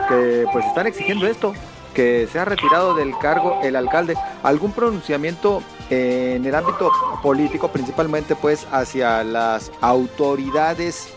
que 0.10 0.46
pues 0.52 0.66
están 0.66 0.88
exigiendo 0.88 1.28
esto, 1.28 1.54
que 1.94 2.28
se 2.32 2.44
retirado 2.44 2.96
del 2.96 3.16
cargo 3.20 3.60
el 3.62 3.76
alcalde. 3.76 4.16
¿Algún 4.42 4.72
pronunciamiento 4.72 5.62
en 5.92 6.44
el 6.44 6.56
ámbito 6.56 6.92
político, 7.22 7.68
principalmente 7.68 8.36
pues 8.36 8.66
hacia 8.72 9.24
las 9.24 9.72
autoridades, 9.82 11.10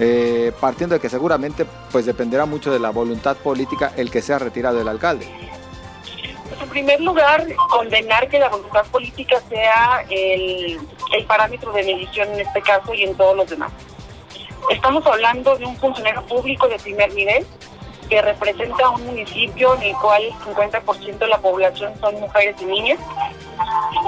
eh, 0.00 0.52
partiendo 0.60 0.94
de 0.94 1.00
que 1.00 1.08
seguramente 1.08 1.66
pues 1.92 2.06
dependerá 2.06 2.46
mucho 2.46 2.72
de 2.72 2.78
la 2.78 2.90
voluntad 2.90 3.36
política 3.36 3.92
el 3.96 4.10
que 4.10 4.22
sea 4.22 4.38
retirado 4.38 4.80
el 4.80 4.88
alcalde? 4.88 5.28
Pues, 6.48 6.60
en 6.62 6.68
primer 6.68 7.00
lugar, 7.00 7.46
condenar 7.70 8.28
que 8.28 8.38
la 8.38 8.48
voluntad 8.48 8.84
política 8.86 9.40
sea 9.48 10.04
el, 10.10 10.78
el 11.16 11.24
parámetro 11.26 11.72
de 11.72 11.82
medición 11.82 12.28
en 12.34 12.40
este 12.40 12.60
caso 12.60 12.94
y 12.94 13.04
en 13.04 13.14
todos 13.16 13.36
los 13.36 13.48
demás. 13.48 13.72
Estamos 14.70 15.06
hablando 15.06 15.56
de 15.56 15.66
un 15.66 15.76
funcionario 15.76 16.22
público 16.26 16.68
de 16.68 16.78
primer 16.78 17.12
nivel 17.14 17.46
que 18.08 18.20
representa 18.22 18.90
un 18.90 19.04
municipio 19.06 19.74
en 19.74 19.82
el 19.82 19.94
cual 19.96 20.22
el 20.22 20.32
50% 20.32 21.18
de 21.18 21.28
la 21.28 21.38
población 21.38 21.92
son 22.00 22.20
mujeres 22.20 22.56
y 22.60 22.64
niñas 22.64 22.98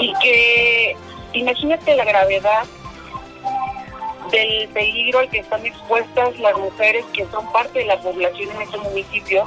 y 0.01 0.13
que 0.23 0.97
imagínate 1.33 1.97
la 1.97 2.05
gravedad 2.05 2.65
del 4.31 4.69
peligro 4.69 5.21
al 5.21 5.31
que 5.31 5.39
están 5.39 5.65
expuestas 5.65 6.39
las 6.39 6.57
mujeres 6.57 7.05
que 7.13 7.27
son 7.31 7.51
parte 7.53 7.81
de 7.81 7.85
la 7.87 8.01
población 8.01 8.51
en 8.57 8.63
este 8.63 8.79
municipio 8.79 9.45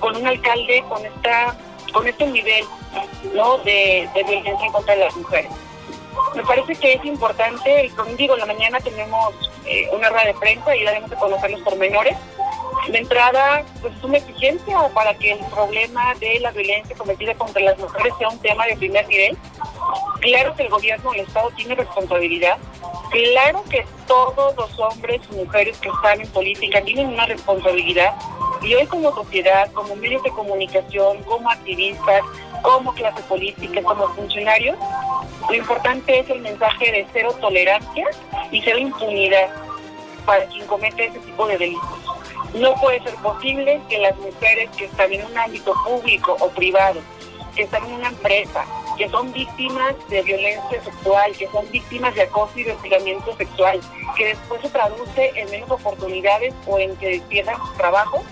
con 0.00 0.16
un 0.16 0.26
alcalde 0.26 0.82
con 0.88 1.04
esta 1.04 1.56
con 1.92 2.06
este 2.06 2.26
nivel 2.26 2.64
no 3.34 3.58
de, 3.58 4.08
de 4.14 4.22
violencia 4.24 4.72
contra 4.72 4.96
las 4.96 5.16
mujeres 5.16 5.50
me 6.34 6.42
parece 6.44 6.74
que 6.76 6.94
es 6.94 7.04
importante, 7.04 7.90
como 7.96 8.10
digo, 8.14 8.36
la 8.36 8.46
mañana 8.46 8.80
tenemos 8.80 9.34
eh, 9.66 9.88
una 9.92 10.08
rueda 10.08 10.26
de 10.26 10.34
prensa 10.34 10.74
y 10.76 10.84
daremos 10.84 11.12
a 11.12 11.16
conocer 11.16 11.50
los 11.50 11.60
pormenores. 11.60 12.16
De 12.88 12.98
entrada, 12.98 13.64
pues 13.80 13.94
es 13.94 14.02
una 14.02 14.18
exigencia 14.18 14.88
para 14.94 15.14
que 15.14 15.32
el 15.32 15.38
problema 15.46 16.14
de 16.14 16.40
la 16.40 16.50
violencia 16.50 16.96
cometida 16.96 17.34
contra 17.34 17.62
las 17.62 17.78
mujeres 17.78 18.12
sea 18.18 18.28
un 18.28 18.38
tema 18.38 18.66
de 18.66 18.76
primer 18.76 19.06
nivel. 19.08 19.36
Claro 20.20 20.54
que 20.54 20.64
el 20.64 20.68
gobierno 20.68 21.10
del 21.10 21.20
Estado 21.20 21.50
tiene 21.56 21.74
responsabilidad. 21.74 22.58
Claro 23.10 23.64
que 23.68 23.84
todos 24.06 24.56
los 24.56 24.78
hombres 24.78 25.20
y 25.30 25.34
mujeres 25.34 25.76
que 25.78 25.88
están 25.88 26.20
en 26.20 26.28
política 26.28 26.82
tienen 26.82 27.08
una 27.08 27.26
responsabilidad. 27.26 28.14
Y 28.62 28.74
hoy 28.74 28.86
como 28.86 29.12
sociedad, 29.14 29.70
como 29.72 29.96
medios 29.96 30.22
de 30.22 30.30
comunicación, 30.30 31.22
como 31.24 31.50
activistas, 31.50 32.22
como 32.62 32.94
clase 32.94 33.20
política, 33.22 33.82
como 33.82 34.06
funcionarios, 34.14 34.78
lo 35.48 35.54
importante 35.54 36.20
es 36.20 36.30
el 36.30 36.40
mensaje 36.40 36.92
de 36.92 37.06
cero 37.12 37.34
tolerancia 37.40 38.06
y 38.50 38.62
cero 38.62 38.78
impunidad 38.78 39.50
para 40.24 40.46
quien 40.46 40.66
comete 40.66 41.06
ese 41.06 41.18
tipo 41.18 41.46
de 41.48 41.58
delitos. 41.58 41.98
No 42.54 42.74
puede 42.76 43.02
ser 43.02 43.14
posible 43.16 43.80
que 43.88 43.98
las 43.98 44.16
mujeres 44.18 44.70
que 44.76 44.84
están 44.84 45.12
en 45.12 45.24
un 45.24 45.36
ámbito 45.36 45.74
público 45.84 46.36
o 46.38 46.48
privado, 46.50 47.00
que 47.56 47.62
están 47.62 47.84
en 47.86 47.94
una 47.94 48.08
empresa, 48.08 48.64
que 48.96 49.08
son 49.08 49.32
víctimas 49.32 49.94
de 50.08 50.22
violencia 50.22 50.82
sexual, 50.82 51.32
que 51.36 51.48
son 51.48 51.70
víctimas 51.70 52.14
de 52.14 52.22
acoso 52.22 52.58
y 52.58 52.64
de 52.64 52.72
hostigamiento 52.72 53.36
sexual, 53.36 53.80
que 54.16 54.26
después 54.26 54.60
se 54.60 54.68
traduce 54.68 55.32
en 55.34 55.50
menos 55.50 55.70
oportunidades 55.70 56.54
o 56.66 56.78
en 56.78 56.96
que 56.96 57.22
pierdan 57.28 57.56
su 57.56 57.72
trabajo, 57.74 58.22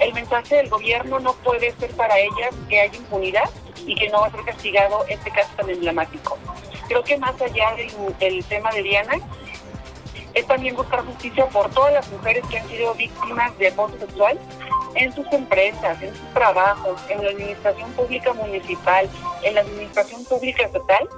el 0.00 0.12
mensaje 0.12 0.56
del 0.56 0.68
gobierno 0.68 1.20
no 1.20 1.32
puede 1.34 1.72
ser 1.76 1.90
para 1.92 2.18
ellas 2.18 2.54
que 2.68 2.80
haya 2.80 2.96
impunidad 2.96 3.48
y 3.86 3.94
que 3.94 4.08
no 4.10 4.20
va 4.20 4.26
a 4.26 4.30
ser 4.30 4.44
castigado 4.44 5.04
este 5.08 5.30
caso 5.30 5.50
tan 5.56 5.70
emblemático. 5.70 6.38
Creo 6.88 7.02
que 7.02 7.16
más 7.16 7.40
allá 7.40 7.74
del, 8.18 8.44
tema 8.44 8.70
de 8.72 8.82
Diana, 8.82 9.14
es 10.34 10.46
también 10.46 10.76
buscar 10.76 11.04
justicia 11.04 11.46
por 11.46 11.70
todas 11.70 11.94
las 11.94 12.10
mujeres 12.12 12.44
que 12.50 12.58
han 12.58 12.68
sido 12.68 12.94
víctimas 12.94 13.56
de 13.58 13.68
abuso 13.68 13.98
sexual 13.98 14.38
en 14.96 15.12
sus 15.12 15.30
empresas, 15.32 16.02
en 16.02 16.14
sus 16.14 16.34
trabajos, 16.34 17.00
en 17.08 17.22
la 17.22 17.30
administración 17.30 17.92
pública 17.92 18.32
municipal, 18.32 19.08
en 19.42 19.54
la 19.54 19.60
administración 19.60 20.24
pública 20.24 20.64
estatal, 20.64 21.08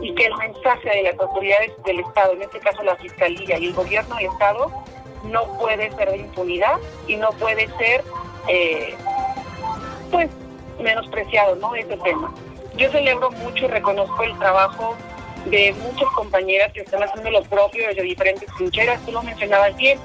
y 0.00 0.14
que 0.14 0.26
el 0.26 0.36
mensaje 0.36 0.88
de 0.88 1.02
las 1.02 1.18
autoridades 1.18 1.72
del 1.84 2.00
Estado, 2.00 2.32
en 2.32 2.42
este 2.42 2.60
caso 2.60 2.82
la 2.82 2.96
Fiscalía 2.96 3.58
y 3.58 3.66
el 3.66 3.74
Gobierno 3.74 4.14
del 4.16 4.26
Estado, 4.26 4.70
no 5.24 5.58
puede 5.58 5.90
ser 5.96 6.10
de 6.10 6.18
impunidad 6.18 6.78
y 7.06 7.16
no 7.16 7.30
puede 7.32 7.68
ser, 7.78 8.04
eh, 8.46 8.94
pues, 10.10 10.28
menospreciado, 10.80 11.56
¿no? 11.56 11.74
Ese 11.74 11.96
tema. 11.96 12.32
Yo 12.76 12.90
celebro 12.92 13.30
mucho 13.32 13.64
y 13.64 13.68
reconozco 13.68 14.22
el 14.22 14.38
trabajo 14.38 14.96
de 15.46 15.72
muchas 15.72 16.08
compañeras 16.14 16.72
que 16.72 16.80
están 16.80 17.02
haciendo 17.02 17.30
lo 17.30 17.42
propio 17.42 17.88
desde 17.88 18.02
diferentes 18.02 18.48
trincheras. 18.56 19.04
Tú 19.04 19.12
lo 19.12 19.22
mencionabas 19.22 19.76
bien. 19.76 19.98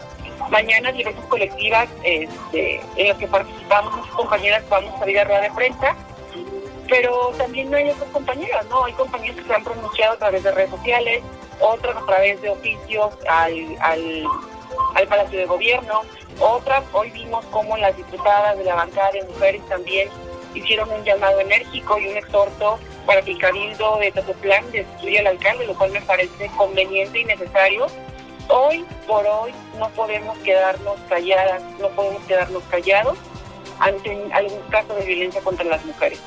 Mañana 0.49 0.91
diversas 0.91 1.25
colectivas 1.25 1.89
este, 2.03 2.81
en 2.95 3.07
las 3.07 3.17
que 3.17 3.27
participamos, 3.27 4.07
compañeras 4.09 4.63
vamos 4.69 4.93
a 4.95 4.99
salir 4.99 5.19
a 5.19 5.23
rueda 5.23 5.41
de 5.41 5.51
prensa, 5.51 5.95
pero 6.89 7.31
también 7.37 7.71
no 7.71 7.77
hay 7.77 7.89
otras 7.89 8.09
compañeras, 8.09 8.65
¿no? 8.67 8.83
Hay 8.85 8.93
compañeras 8.93 9.37
que 9.37 9.43
se 9.43 9.53
han 9.53 9.63
pronunciado 9.63 10.13
a 10.13 10.17
través 10.17 10.43
de 10.43 10.51
redes 10.51 10.69
sociales, 10.69 11.23
otras 11.59 11.95
a 11.95 12.05
través 12.05 12.41
de 12.41 12.49
oficios 12.49 13.13
al, 13.27 13.77
al, 13.79 14.25
al 14.95 15.07
Palacio 15.07 15.39
de 15.39 15.45
Gobierno, 15.45 16.01
otras, 16.39 16.83
hoy 16.93 17.09
vimos 17.11 17.45
cómo 17.45 17.77
las 17.77 17.95
diputadas 17.95 18.57
de 18.57 18.63
la 18.63 18.75
bancada 18.75 19.11
de 19.11 19.23
mujeres 19.23 19.61
también 19.69 20.09
hicieron 20.53 20.89
un 20.91 21.03
llamado 21.03 21.39
enérgico 21.39 21.97
y 21.99 22.07
un 22.07 22.17
exhorto 22.17 22.79
para 23.05 23.21
que 23.21 23.31
el 23.31 23.37
cabildo 23.37 23.97
de 23.99 24.11
Totoplán 24.11 24.71
destruya 24.71 25.21
al 25.21 25.27
alcalde, 25.27 25.65
lo 25.65 25.75
cual 25.75 25.91
me 25.91 26.01
parece 26.01 26.49
conveniente 26.57 27.19
y 27.19 27.25
necesario. 27.25 27.87
Hoy 28.49 28.85
por 29.07 29.25
hoy 29.25 29.51
no 29.79 29.89
podemos 29.89 30.37
quedarnos 30.39 30.95
calladas, 31.09 31.61
no 31.79 31.89
podemos 31.89 32.21
quedarnos 32.23 32.63
callados 32.69 33.17
ante 33.79 34.31
algún 34.33 34.61
caso 34.69 34.93
de 34.95 35.05
violencia 35.05 35.41
contra 35.41 35.65
las 35.65 35.83
mujeres. 35.85 36.19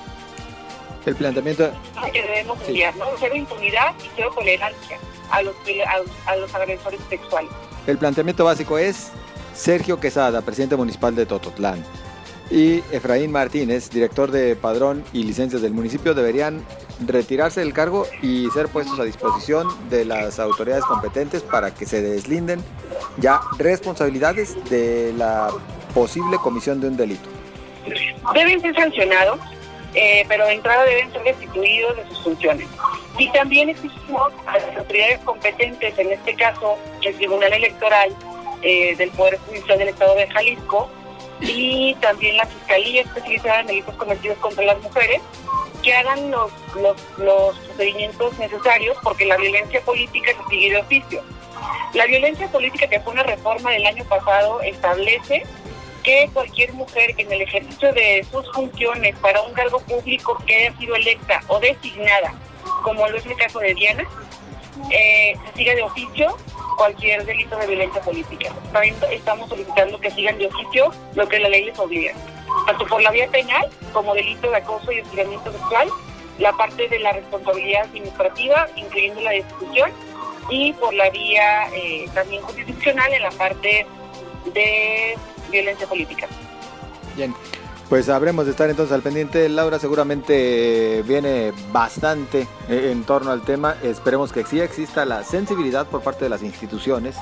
El 1.05 1.14
planteamiento... 1.14 1.70
Que 2.12 2.22
debemos 2.22 2.59
enviar, 2.66 2.96
¿no? 2.96 3.07
Cero 3.20 3.37
impunidad 3.37 3.94
y 4.05 4.11
cero 4.16 4.33
tolerancia 4.35 4.98
a 5.31 5.42
los, 5.42 5.55
a, 5.87 6.31
a 6.31 6.37
los 6.37 6.55
agresores 6.55 7.00
sexuales. 7.09 7.50
El 7.87 7.98
planteamiento 7.98 8.44
básico 8.44 8.76
es 8.76 9.12
Sergio 9.55 10.00
Quesada, 10.00 10.42
presidente 10.42 10.74
municipal 10.76 11.14
de 11.14 11.26
Tototlán 11.26 11.85
y 12.50 12.79
Efraín 12.90 13.31
Martínez, 13.33 13.90
director 13.90 14.31
de 14.31 14.57
padrón 14.57 15.05
y 15.12 15.22
licencias 15.22 15.62
del 15.62 15.72
municipio, 15.72 16.14
deberían 16.14 16.64
retirarse 17.04 17.61
del 17.61 17.72
cargo 17.72 18.06
y 18.22 18.48
ser 18.50 18.68
puestos 18.68 18.98
a 18.98 19.04
disposición 19.04 19.68
de 19.90 20.04
las 20.04 20.38
autoridades 20.38 20.85
competentes 20.85 21.42
para 21.42 21.74
que 21.74 21.87
se 21.87 22.02
deslinden 22.02 22.62
ya 23.18 23.40
responsabilidades 23.59 24.56
de 24.70 25.12
la 25.16 25.48
posible 25.94 26.37
comisión 26.38 26.80
de 26.80 26.88
un 26.88 26.96
delito. 26.96 27.28
Deben 28.35 28.61
ser 28.61 28.74
sancionados, 28.74 29.38
eh, 29.94 30.24
pero 30.28 30.46
de 30.46 30.54
entrada 30.54 30.85
deben 30.85 31.12
ser 31.12 31.22
destituidos 31.22 31.96
de 31.96 32.06
sus 32.09 32.22
funciones. 32.22 32.68
Y 33.18 33.30
también 33.30 33.70
exigimos 33.70 34.32
a 34.46 34.59
las 34.59 34.76
autoridades 34.76 35.20
competentes, 35.20 35.98
en 35.98 36.12
este 36.12 36.35
caso 36.35 36.76
el 37.02 37.14
Tribunal 37.16 37.52
Electoral 37.52 38.14
eh, 38.62 38.94
del 38.96 39.11
Poder 39.11 39.38
Judicial 39.46 39.78
del 39.78 39.88
Estado 39.88 40.14
de 40.16 40.26
Jalisco, 40.28 40.90
y 41.40 41.94
también 42.00 42.37
la 42.37 42.46
Fiscalía 42.46 43.02
especializada 43.02 43.61
en 43.61 43.66
delitos 43.66 43.94
cometidos 43.96 44.38
contra 44.38 44.64
las 44.64 44.82
mujeres, 44.82 45.20
que 45.87 45.94
hagan 45.94 46.33
los, 46.33 46.51
los, 46.83 46.96
los 47.16 47.57
procedimientos 47.59 48.37
necesarios 48.40 48.99
porque 49.05 49.25
la 49.25 49.37
violencia 49.37 49.81
política 49.83 50.33
se 50.33 50.51
sigue 50.51 50.70
de 50.70 50.79
oficio. 50.79 51.22
La 51.94 52.07
violencia 52.07 52.49
política 52.49 52.88
que 52.88 52.99
fue 52.99 53.12
una 53.12 53.22
reforma 53.22 53.70
del 53.70 53.87
año 53.87 54.05
pasado 54.07 54.61
establece 54.62 55.44
que 56.03 56.29
cualquier 56.33 56.72
mujer 56.72 57.14
que 57.14 57.22
en 57.22 57.31
el 57.31 57.42
ejercicio 57.42 57.92
de 57.92 58.27
sus 58.33 58.51
funciones 58.53 59.16
para 59.20 59.40
un 59.42 59.53
cargo 59.53 59.79
público 59.79 60.37
que 60.44 60.57
haya 60.57 60.77
sido 60.77 60.96
electa 60.96 61.40
o 61.46 61.61
designada, 61.61 62.35
como 62.83 63.07
lo 63.07 63.16
es 63.16 63.25
el 63.25 63.37
caso 63.37 63.61
de 63.61 63.72
Diana, 63.75 64.09
eh, 64.90 65.36
se 65.46 65.58
siga 65.58 65.74
de 65.74 65.82
oficio 65.82 66.36
cualquier 66.76 67.24
delito 67.24 67.56
de 67.56 67.66
violencia 67.66 68.00
política. 68.02 68.52
También 68.72 68.94
estamos 69.10 69.48
solicitando 69.48 69.98
que 69.98 70.10
sigan 70.10 70.38
de 70.38 70.46
oficio 70.46 70.92
lo 71.14 71.28
que 71.28 71.38
la 71.38 71.48
ley 71.48 71.64
les 71.64 71.78
obliga, 71.78 72.12
tanto 72.66 72.86
por 72.86 73.02
la 73.02 73.10
vía 73.10 73.28
penal 73.28 73.68
como 73.92 74.14
delito 74.14 74.50
de 74.50 74.56
acoso 74.58 74.92
y 74.92 75.00
hostigamiento 75.00 75.50
sexual, 75.52 75.88
la 76.38 76.52
parte 76.52 76.88
de 76.88 76.98
la 76.98 77.12
responsabilidad 77.12 77.84
administrativa, 77.84 78.68
incluyendo 78.76 79.22
la 79.22 79.30
destitución, 79.30 79.90
y 80.48 80.72
por 80.74 80.94
la 80.94 81.10
vía 81.10 81.68
eh, 81.74 82.08
también 82.14 82.42
jurisdiccional 82.42 83.12
en 83.12 83.22
la 83.22 83.30
parte 83.30 83.86
de 84.52 85.16
violencia 85.50 85.86
política. 85.86 86.28
Bien. 87.16 87.34
Pues 87.88 88.09
habremos 88.09 88.46
de 88.46 88.51
estar 88.51 88.68
entonces 88.68 88.92
al 88.92 89.03
pendiente. 89.03 89.49
Laura 89.49 89.79
seguramente 89.79 91.03
viene 91.07 91.53
bastante 91.70 92.49
eh, 92.68 92.90
en 92.90 93.05
torno 93.05 93.31
al 93.31 93.42
tema. 93.42 93.77
Esperemos 93.83 94.33
que 94.33 94.44
sí 94.44 94.61
exista 94.61 95.05
la 95.05 95.22
sensibilidad 95.22 95.87
por 95.87 96.03
parte 96.03 96.25
de 96.25 96.31
las 96.31 96.42
instituciones 96.42 97.14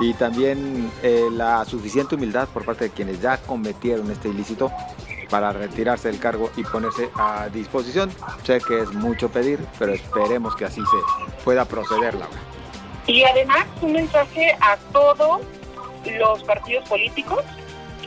y 0.00 0.14
también 0.14 0.90
eh, 1.02 1.26
la 1.30 1.66
suficiente 1.66 2.14
humildad 2.14 2.48
por 2.48 2.64
parte 2.64 2.84
de 2.84 2.90
quienes 2.90 3.20
ya 3.20 3.36
cometieron 3.42 4.10
este 4.10 4.30
ilícito 4.30 4.72
para 5.28 5.52
retirarse 5.52 6.08
del 6.08 6.18
cargo 6.18 6.50
y 6.56 6.64
ponerse 6.64 7.10
a 7.14 7.50
disposición. 7.52 8.10
Sé 8.42 8.58
que 8.66 8.80
es 8.80 8.92
mucho 8.94 9.28
pedir, 9.28 9.60
pero 9.78 9.92
esperemos 9.92 10.56
que 10.56 10.64
así 10.64 10.80
se 10.80 11.42
pueda 11.44 11.66
proceder, 11.66 12.14
Laura. 12.14 12.38
Y 13.06 13.22
además 13.24 13.66
un 13.82 13.92
mensaje 13.92 14.56
a 14.62 14.78
todos 14.92 15.42
los 16.18 16.42
partidos 16.44 16.88
políticos 16.88 17.44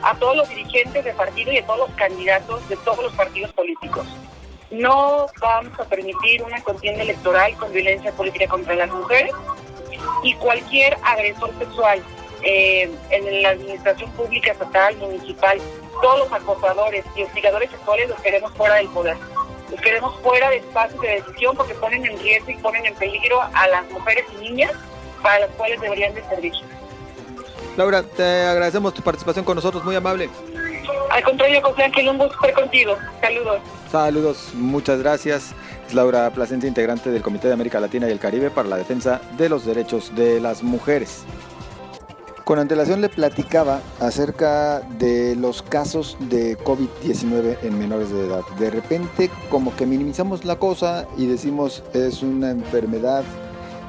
a 0.03 0.15
todos 0.15 0.35
los 0.35 0.49
dirigentes 0.49 1.03
de 1.03 1.13
partido 1.13 1.51
y 1.51 1.57
a 1.57 1.65
todos 1.65 1.87
los 1.87 1.97
candidatos 1.97 2.67
de 2.69 2.75
todos 2.77 3.03
los 3.03 3.13
partidos 3.13 3.51
políticos. 3.53 4.05
No 4.69 5.27
vamos 5.39 5.79
a 5.79 5.83
permitir 5.85 6.43
una 6.43 6.61
contienda 6.63 7.03
electoral 7.03 7.55
con 7.57 7.71
violencia 7.71 8.11
política 8.11 8.47
contra 8.47 8.75
las 8.75 8.89
mujeres 8.89 9.33
y 10.23 10.33
cualquier 10.35 10.97
agresor 11.03 11.51
sexual 11.59 12.01
eh, 12.41 12.91
en 13.11 13.43
la 13.43 13.49
administración 13.49 14.11
pública, 14.11 14.51
estatal, 14.51 14.97
municipal, 14.97 15.59
todos 16.01 16.19
los 16.19 16.33
acosadores 16.33 17.05
y 17.15 17.23
hostigadores 17.23 17.71
sexuales 17.71 18.09
los 18.09 18.19
queremos 18.21 18.51
fuera 18.53 18.75
del 18.75 18.89
poder. 18.89 19.15
Los 19.71 19.79
queremos 19.79 20.19
fuera 20.21 20.49
de 20.49 20.57
espacios 20.57 21.01
de 21.01 21.21
decisión 21.21 21.55
porque 21.55 21.73
ponen 21.75 22.05
en 22.05 22.19
riesgo 22.19 22.51
y 22.51 22.57
ponen 22.57 22.85
en 22.85 22.95
peligro 22.95 23.41
a 23.41 23.67
las 23.67 23.89
mujeres 23.91 24.25
y 24.37 24.49
niñas 24.49 24.71
para 25.21 25.39
las 25.39 25.49
cuales 25.51 25.79
deberían 25.79 26.13
de 26.13 26.23
servir. 26.25 26.53
Laura, 27.77 28.03
te 28.03 28.23
agradecemos 28.23 28.93
tu 28.93 29.01
participación 29.01 29.43
con 29.43 29.55
nosotros, 29.55 29.83
muy 29.83 29.95
amable. 29.95 30.29
Al 31.11 31.23
contrario, 31.23 31.61
José 31.61 31.83
Ángel, 31.83 32.09
un 32.09 32.17
gusto 32.17 32.33
estar 32.35 32.53
contigo. 32.53 32.95
Saludos. 33.21 33.61
Saludos, 33.91 34.49
muchas 34.53 34.99
gracias. 34.99 35.51
Es 35.87 35.93
Laura 35.93 36.29
Plasencia, 36.31 36.67
integrante 36.67 37.11
del 37.11 37.21
Comité 37.21 37.47
de 37.47 37.53
América 37.53 37.79
Latina 37.79 38.07
y 38.07 38.11
el 38.11 38.19
Caribe 38.19 38.49
para 38.49 38.69
la 38.69 38.77
defensa 38.77 39.21
de 39.37 39.49
los 39.49 39.65
derechos 39.65 40.15
de 40.15 40.39
las 40.39 40.63
mujeres. 40.63 41.23
Con 42.43 42.59
antelación 42.59 42.99
le 42.99 43.07
platicaba 43.07 43.79
acerca 44.01 44.81
de 44.81 45.35
los 45.35 45.61
casos 45.61 46.17
de 46.19 46.57
COVID-19 46.57 47.59
en 47.63 47.79
menores 47.79 48.11
de 48.11 48.25
edad. 48.25 48.41
De 48.59 48.69
repente 48.69 49.29
como 49.49 49.73
que 49.75 49.85
minimizamos 49.85 50.43
la 50.43 50.57
cosa 50.57 51.07
y 51.17 51.25
decimos 51.25 51.83
es 51.93 52.21
una 52.21 52.51
enfermedad 52.51 53.23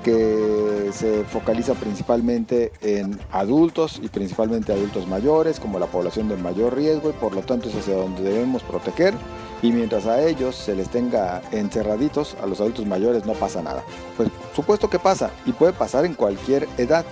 que 0.04 0.90
se 0.92 1.24
focaliza 1.24 1.74
principalmente 1.74 2.72
en 2.82 3.18
adultos 3.32 3.98
y 4.02 4.08
principalmente 4.08 4.72
adultos 4.72 5.08
mayores 5.08 5.58
como 5.58 5.78
la 5.78 5.86
población 5.86 6.28
de 6.28 6.36
mayor 6.36 6.76
riesgo 6.76 7.10
y 7.10 7.14
por 7.14 7.34
lo 7.34 7.40
tanto 7.40 7.68
es 7.70 7.74
hacia 7.74 7.96
donde 7.96 8.22
debemos 8.22 8.62
proteger 8.62 9.14
y 9.62 9.72
mientras 9.72 10.04
a 10.06 10.22
ellos 10.22 10.54
se 10.54 10.76
les 10.76 10.90
tenga 10.90 11.40
encerraditos, 11.50 12.36
a 12.42 12.46
los 12.46 12.60
adultos 12.60 12.84
mayores 12.84 13.24
no 13.24 13.32
pasa 13.32 13.62
nada. 13.62 13.82
Pues 14.16 14.28
supuesto 14.54 14.90
que 14.90 14.98
pasa 14.98 15.30
y 15.46 15.52
puede 15.52 15.72
pasar 15.72 16.04
en 16.04 16.12
cualquier 16.12 16.68
edad. 16.76 17.06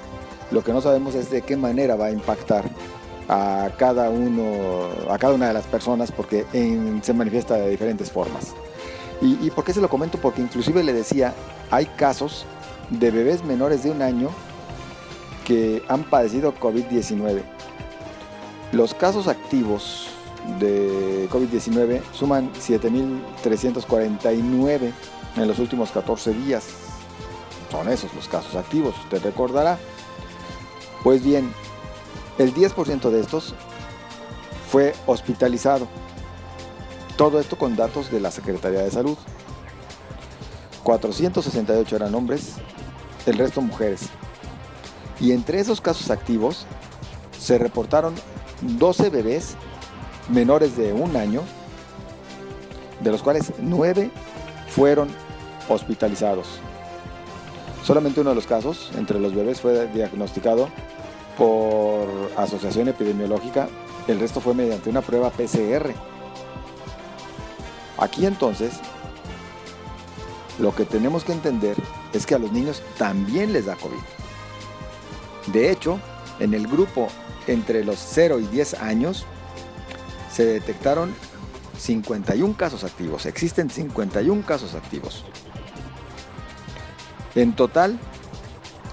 Lo 0.50 0.62
que 0.62 0.74
no 0.74 0.82
sabemos 0.82 1.14
es 1.14 1.30
de 1.30 1.40
qué 1.40 1.56
manera 1.56 1.96
va 1.96 2.06
a 2.06 2.10
impactar 2.12 2.64
a 3.26 3.70
cada 3.78 4.10
uno, 4.10 4.88
a 5.08 5.16
cada 5.16 5.32
una 5.32 5.48
de 5.48 5.54
las 5.54 5.64
personas 5.64 6.12
porque 6.12 6.44
se 7.02 7.14
manifiesta 7.14 7.56
de 7.56 7.70
diferentes 7.70 8.12
formas. 8.12 8.52
¿Y, 9.22 9.38
¿Y 9.46 9.50
por 9.50 9.64
qué 9.64 9.72
se 9.72 9.80
lo 9.80 9.88
comento? 9.88 10.18
Porque 10.18 10.42
inclusive 10.42 10.82
le 10.82 10.92
decía, 10.92 11.32
hay 11.70 11.86
casos 11.86 12.44
de 12.90 13.10
bebés 13.10 13.42
menores 13.44 13.82
de 13.82 13.90
un 13.90 14.02
año 14.02 14.28
que 15.44 15.82
han 15.88 16.04
padecido 16.04 16.54
COVID-19. 16.54 17.42
Los 18.72 18.94
casos 18.94 19.26
activos 19.28 20.08
de 20.58 21.28
COVID-19 21.30 22.00
suman 22.12 22.50
7.349 22.54 24.92
en 25.36 25.48
los 25.48 25.58
últimos 25.58 25.90
14 25.90 26.32
días. 26.32 26.64
Son 27.70 27.86
esos 27.88 28.14
los 28.14 28.28
casos 28.28 28.54
activos, 28.54 28.94
usted 28.98 29.22
recordará. 29.22 29.78
Pues 31.02 31.24
bien, 31.24 31.52
el 32.38 32.54
10% 32.54 33.10
de 33.10 33.20
estos 33.20 33.54
fue 34.70 34.94
hospitalizado. 35.06 35.88
Todo 37.16 37.40
esto 37.40 37.56
con 37.56 37.76
datos 37.76 38.10
de 38.10 38.20
la 38.20 38.30
Secretaría 38.30 38.80
de 38.80 38.90
Salud. 38.90 39.16
468 40.82 41.96
eran 41.96 42.14
hombres 42.14 42.54
el 43.26 43.38
resto 43.38 43.60
mujeres. 43.60 44.08
Y 45.20 45.32
entre 45.32 45.60
esos 45.60 45.80
casos 45.80 46.10
activos 46.10 46.66
se 47.38 47.58
reportaron 47.58 48.14
12 48.62 49.10
bebés 49.10 49.54
menores 50.28 50.76
de 50.76 50.92
un 50.92 51.16
año, 51.16 51.42
de 53.00 53.10
los 53.10 53.22
cuales 53.22 53.52
9 53.58 54.10
fueron 54.68 55.08
hospitalizados. 55.68 56.46
Solamente 57.84 58.20
uno 58.20 58.30
de 58.30 58.36
los 58.36 58.46
casos 58.46 58.90
entre 58.96 59.18
los 59.18 59.34
bebés 59.34 59.60
fue 59.60 59.88
diagnosticado 59.88 60.68
por 61.36 62.06
asociación 62.36 62.88
epidemiológica, 62.88 63.68
el 64.06 64.20
resto 64.20 64.40
fue 64.40 64.54
mediante 64.54 64.90
una 64.90 65.00
prueba 65.02 65.30
PCR. 65.30 65.92
Aquí 67.98 68.26
entonces 68.26 68.72
lo 70.58 70.74
que 70.74 70.84
tenemos 70.84 71.24
que 71.24 71.32
entender 71.32 71.76
es 72.12 72.26
que 72.26 72.34
a 72.34 72.38
los 72.38 72.52
niños 72.52 72.82
también 72.98 73.52
les 73.52 73.66
da 73.66 73.76
COVID. 73.76 75.52
De 75.52 75.70
hecho, 75.70 75.98
en 76.38 76.54
el 76.54 76.66
grupo 76.66 77.08
entre 77.46 77.84
los 77.84 77.98
0 77.98 78.38
y 78.40 78.46
10 78.46 78.74
años 78.74 79.26
se 80.32 80.44
detectaron 80.44 81.14
51 81.78 82.56
casos 82.56 82.84
activos. 82.84 83.26
Existen 83.26 83.70
51 83.70 84.44
casos 84.46 84.74
activos. 84.74 85.24
En 87.34 87.54
total, 87.54 87.98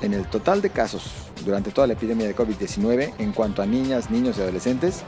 en 0.02 0.14
el 0.14 0.26
total 0.26 0.62
de 0.62 0.70
casos 0.70 1.12
durante 1.46 1.72
toda 1.72 1.88
la 1.88 1.94
epidemia 1.94 2.28
de 2.28 2.36
COVID-19 2.36 3.14
en 3.20 3.32
cuanto 3.32 3.62
a 3.62 3.66
niñas, 3.66 4.10
niños 4.10 4.38
y 4.38 4.42
adolescentes, 4.42 5.04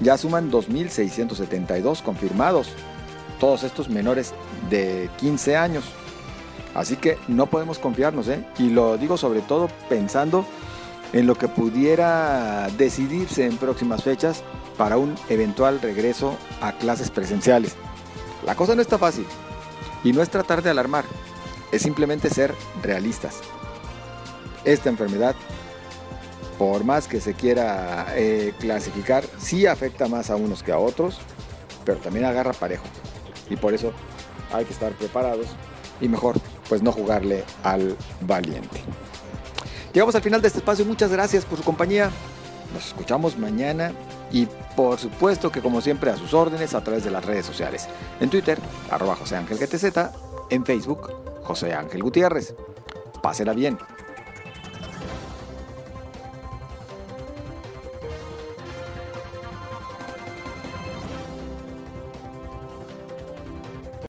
ya 0.00 0.16
suman 0.16 0.50
2.672 0.50 2.02
confirmados 2.02 2.68
todos 3.38 3.62
estos 3.62 3.88
menores 3.88 4.34
de 4.70 5.10
15 5.18 5.56
años. 5.56 5.84
Así 6.74 6.96
que 6.96 7.18
no 7.26 7.46
podemos 7.46 7.78
confiarnos, 7.78 8.28
¿eh? 8.28 8.44
Y 8.58 8.68
lo 8.70 8.98
digo 8.98 9.16
sobre 9.16 9.40
todo 9.40 9.68
pensando 9.88 10.44
en 11.12 11.26
lo 11.26 11.34
que 11.34 11.48
pudiera 11.48 12.68
decidirse 12.76 13.46
en 13.46 13.56
próximas 13.56 14.02
fechas 14.02 14.42
para 14.76 14.98
un 14.98 15.14
eventual 15.28 15.80
regreso 15.80 16.36
a 16.60 16.72
clases 16.72 17.10
presenciales. 17.10 17.74
La 18.44 18.54
cosa 18.54 18.74
no 18.74 18.82
está 18.82 18.98
fácil 18.98 19.26
y 20.04 20.12
no 20.12 20.22
es 20.22 20.28
tratar 20.28 20.62
de 20.62 20.70
alarmar, 20.70 21.04
es 21.72 21.82
simplemente 21.82 22.28
ser 22.28 22.54
realistas. 22.82 23.40
Esta 24.64 24.90
enfermedad, 24.90 25.34
por 26.58 26.84
más 26.84 27.08
que 27.08 27.20
se 27.20 27.34
quiera 27.34 28.06
eh, 28.16 28.52
clasificar, 28.58 29.24
sí 29.38 29.66
afecta 29.66 30.08
más 30.08 30.28
a 30.28 30.36
unos 30.36 30.62
que 30.62 30.72
a 30.72 30.78
otros, 30.78 31.18
pero 31.84 31.98
también 31.98 32.26
agarra 32.26 32.52
parejo 32.52 32.84
y 33.50 33.56
por 33.56 33.74
eso 33.74 33.92
hay 34.52 34.64
que 34.64 34.72
estar 34.72 34.92
preparados 34.92 35.46
y 36.00 36.08
mejor 36.08 36.36
pues 36.68 36.82
no 36.82 36.92
jugarle 36.92 37.44
al 37.62 37.96
valiente. 38.20 38.82
Llegamos 39.92 40.14
al 40.14 40.22
final 40.22 40.42
de 40.42 40.48
este 40.48 40.58
espacio, 40.58 40.84
muchas 40.84 41.10
gracias 41.10 41.44
por 41.44 41.58
su 41.58 41.64
compañía. 41.64 42.10
Nos 42.74 42.88
escuchamos 42.88 43.38
mañana 43.38 43.92
y 44.30 44.46
por 44.76 44.98
supuesto 44.98 45.50
que 45.50 45.62
como 45.62 45.80
siempre 45.80 46.10
a 46.10 46.16
sus 46.16 46.34
órdenes 46.34 46.74
a 46.74 46.82
través 46.82 47.04
de 47.04 47.10
las 47.10 47.24
redes 47.24 47.46
sociales. 47.46 47.88
En 48.20 48.28
Twitter, 48.28 48.58
arroba 48.90 49.16
José 49.16 49.36
Ángel 49.36 49.58
GTZ, 49.58 49.96
en 50.50 50.66
Facebook, 50.66 51.10
José 51.44 51.72
Ángel 51.72 52.02
Gutiérrez. 52.02 52.54
Pásela 53.22 53.54
bien. 53.54 53.78